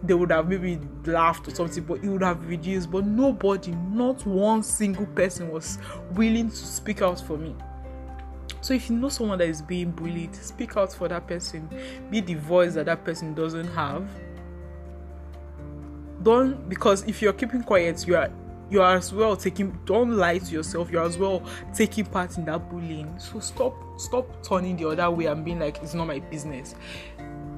they 0.04 0.14
would 0.14 0.32
have 0.32 0.50
maybe 0.50 0.80
laughed 1.06 1.48
or 1.48 1.56
something, 1.56 1.84
but 1.84 2.04
it 2.04 2.08
would 2.08 2.24
have 2.24 2.48
reduced. 2.48 2.92
But 2.92 3.06
nobody, 3.06 3.72
not 3.72 4.26
one 4.26 4.64
single 4.64 5.06
person, 5.08 5.52
was 5.52 5.78
willing 6.12 6.50
to 6.50 6.56
speak 6.56 7.02
out 7.02 7.20
for 7.20 7.38
me. 7.38 7.56
So 8.66 8.74
if 8.74 8.90
you 8.90 8.96
know 8.96 9.10
someone 9.10 9.38
that 9.38 9.48
is 9.48 9.62
being 9.62 9.92
bullied, 9.92 10.36
speak 10.36 10.76
out 10.76 10.92
for 10.92 11.08
that 11.08 11.28
person. 11.28 11.70
Be 12.10 12.20
the 12.20 12.34
voice 12.34 12.74
that 12.74 12.88
that 12.88 13.06
person 13.06 13.36
doesn't 13.36 13.68
have. 13.76 14.10
Don't 16.24 16.68
because 16.68 17.04
if 17.04 17.22
you're 17.22 17.34
keeping 17.34 17.62
quiet, 17.62 18.08
you 18.08 18.16
are 18.16 18.32
you 18.72 18.82
are 18.82 18.96
as 18.98 19.14
well 19.14 19.38
taking 19.38 19.78
don't 19.86 20.18
lie 20.18 20.40
to 20.40 20.52
yourself. 20.52 20.90
You're 20.90 21.04
as 21.04 21.16
well 21.16 21.44
taking 21.76 22.06
part 22.06 22.40
in 22.40 22.46
that 22.46 22.72
bullying. 22.72 23.20
So 23.20 23.40
stop 23.40 23.76
stop 24.00 24.44
turning 24.44 24.78
the 24.78 24.90
other 24.90 25.12
way 25.12 25.26
and 25.26 25.46
being 25.46 25.60
like 25.60 25.78
it's 25.84 25.94
not 25.94 26.08
my 26.08 26.18
business. 26.18 26.74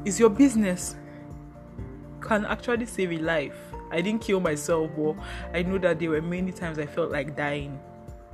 It's 0.03 0.19
your 0.19 0.29
business. 0.29 0.97
Can 2.19 2.43
actually 2.43 2.85
save 2.85 3.13
a 3.13 3.17
life. 3.19 3.55
I 3.91 4.01
didn't 4.01 4.23
kill 4.23 4.41
myself 4.41 4.91
but 4.97 5.15
i 5.53 5.63
know 5.63 5.77
that 5.77 5.99
there 5.99 6.09
were 6.09 6.21
many 6.21 6.51
times 6.51 6.77
i 6.77 6.85
felt 6.85 7.09
like 7.09 7.37
dying. 7.37 7.79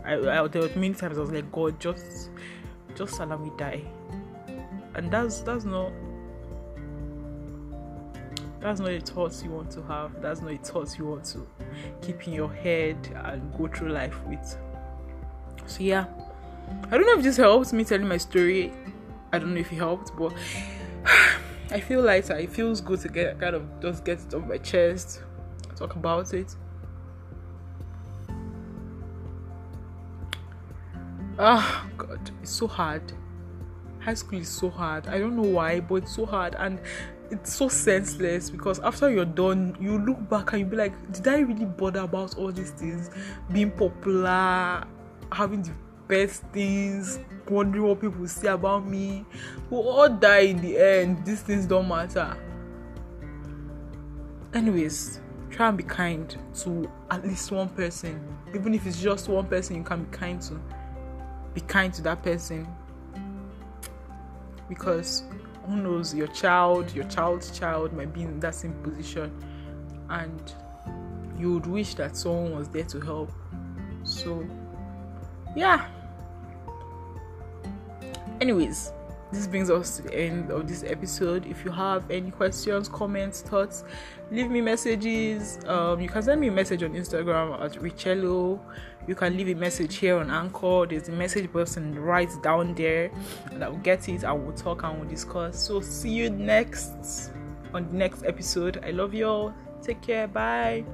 I, 0.04 0.16
I 0.16 0.48
there 0.48 0.64
were 0.64 0.70
many 0.70 0.96
times 0.96 1.20
i 1.20 1.22
was 1.22 1.30
like 1.30 1.52
god 1.52 1.80
just 1.80 2.32
just 2.96 3.20
allow 3.20 3.38
me 3.38 3.52
die. 3.58 3.84
And 4.96 5.12
that's 5.12 5.42
that's 5.42 5.66
not 5.66 5.92
that's 8.60 8.80
not 8.80 8.90
the 8.90 9.00
thoughts 9.00 9.44
you 9.44 9.52
want 9.52 9.72
to 9.72 9.82
have. 9.84 10.22
That's 10.22 10.42
not 10.42 10.52
a 10.52 10.58
thought 10.58 10.98
you 10.98 11.06
want 11.06 11.26
to 11.26 11.48
keep 12.02 12.28
in 12.28 12.34
your 12.34 12.54
head 12.54 12.98
and 13.26 13.54
go 13.58 13.68
through 13.68 13.90
life 13.90 14.16
with. 14.26 14.58
So 15.66 15.84
yeah. 15.84 16.06
I 16.86 16.98
don't 16.98 17.06
know 17.06 17.18
if 17.18 17.24
this 17.24 17.38
helps 17.38 17.74
me 17.74 17.84
telling 17.84 18.08
my 18.08 18.18
story. 18.18 18.72
I 19.32 19.40
don't 19.40 19.54
know 19.54 19.60
if 19.60 19.72
it 19.72 19.76
helped 19.76 20.16
but 20.16 20.34
i 21.72 21.80
feel 21.80 22.02
lighter. 22.02 22.38
It 22.38 22.52
feels 22.52 22.82
good 22.82 23.00
to 23.02 23.10
get 23.10 23.40
kind 23.40 23.56
of 23.56 23.82
just 23.82 24.06
get 24.06 24.20
it 24.20 24.34
off 24.34 24.48
my 24.48 24.58
chest 24.58 25.22
talk 25.76 25.96
about 25.96 26.34
it 26.34 26.56
ah 31.40 31.88
god 31.98 32.32
it's 32.42 32.52
so 32.52 32.68
hard. 32.68 33.02
High 34.00 34.14
school 34.16 34.40
is 34.40 34.50
so 34.50 34.70
hard. 34.70 35.08
I 35.08 35.18
don't 35.18 35.36
know 35.36 35.50
why 35.50 35.80
but 35.80 35.96
it's 35.96 36.16
so 36.16 36.26
hard 36.26 36.56
and 36.60 36.80
it's 37.32 37.54
so 37.54 37.68
senseless 37.68 38.50
because 38.50 38.80
after 38.80 39.10
you're 39.10 39.26
done 39.26 39.76
you 39.80 39.98
look 39.98 40.30
back 40.30 40.54
and 40.54 40.60
you 40.60 40.66
be 40.66 40.76
like 40.78 40.94
did 41.12 41.28
i 41.28 41.40
really 41.40 41.66
bother 41.66 42.02
about 42.02 42.38
all 42.38 42.52
these 42.52 42.72
things? 42.72 43.10
Being 43.52 43.72
popular 43.72 44.86
having 45.32 45.64
the 45.64 45.72
best 46.08 46.44
things 46.54 47.20
wondering 47.50 47.84
what 47.84 48.00
people 48.00 48.28
say 48.28 48.50
about 48.50 48.86
me. 48.86 49.26
We'll 49.70 49.88
all 49.88 50.10
die 50.10 50.40
in 50.40 50.62
the 50.62 50.78
end. 50.78 51.26
These 51.26 51.42
things 51.42 51.66
don't 51.66 51.88
matter. 51.88 52.38
Anyways 54.54 55.20
try 55.50 55.70
and 55.70 55.78
be 55.78 55.84
kind 55.84 56.36
to 56.56 56.90
at 57.12 57.26
least 57.26 57.52
one 57.52 57.70
person. 57.70 58.22
Even 58.54 58.74
if 58.74 58.86
it's 58.86 59.02
just 59.02 59.30
one 59.30 59.46
person 59.48 59.78
you 59.78 59.84
can 59.84 60.04
be 60.04 60.18
kind 60.18 60.42
to 60.42 60.60
be 61.54 61.62
kind 61.62 61.94
to 61.94 62.02
that 62.04 62.24
person. 62.24 62.68
Because 64.70 65.24
who 65.66 65.78
knows 65.78 66.14
your 66.14 66.28
child 66.28 66.94
your 66.94 67.06
child's 67.06 67.58
child 67.58 67.94
might 67.94 68.14
be 68.14 68.24
in 68.24 68.40
that 68.40 68.56
same 68.56 68.74
position. 68.84 69.32
And 70.10 70.54
you 71.38 71.54
would 71.54 71.66
wish 71.66 71.96
that 71.96 72.16
someone 72.16 72.56
was 72.56 72.70
there 72.70 72.84
to 72.86 73.00
help. 73.00 73.32
So 74.04 74.46
yeah. 75.56 75.88
Anyways 78.42 78.92
this 79.32 79.48
brings 79.48 79.72
us 79.72 79.98
to 79.98 80.04
the 80.04 80.16
end 80.16 80.52
of 80.52 80.68
this 80.68 80.84
episode. 80.84 81.48
If 81.48 81.66
you 81.66 81.72
have 81.72 82.10
any 82.12 82.30
questions 82.30 82.88
comments 82.88 83.42
thoughts 83.42 83.84
leave 84.32 84.50
me 84.50 84.62
messages. 84.62 85.60
Um, 85.66 86.00
you 86.00 86.08
can 86.08 86.22
send 86.22 86.40
me 86.40 86.48
a 86.48 86.52
message 86.52 86.84
on 86.84 86.94
instagram 86.94 87.60
at 87.62 87.74
richello 87.74 88.60
you 89.08 89.16
can 89.16 89.36
leave 89.38 89.50
a 89.50 89.56
message 89.56 89.98
here 89.98 90.18
on 90.18 90.30
anchor. 90.30 90.86
There's 90.88 91.10
a 91.10 91.12
message 91.12 91.52
button 91.52 92.00
right 92.00 92.30
down 92.42 92.74
there 92.74 93.12
and 93.52 93.64
i'll 93.64 93.76
get 93.78 94.08
it 94.10 94.24
and 94.24 94.44
we'll 94.44 94.56
talk 94.56 94.84
and 94.84 95.00
we'll 95.00 95.10
discuss. 95.10 95.60
So 95.60 95.82
see 95.82 96.12
you 96.12 96.30
next 96.30 97.32
on 97.74 97.88
the 97.88 97.98
next 97.98 98.24
episode. 98.24 98.84
I 98.86 98.92
love 98.92 99.14
you 99.14 99.28
all. 99.28 99.54
Take 99.82 100.02
care. 100.02 100.28
Bye 100.28 100.86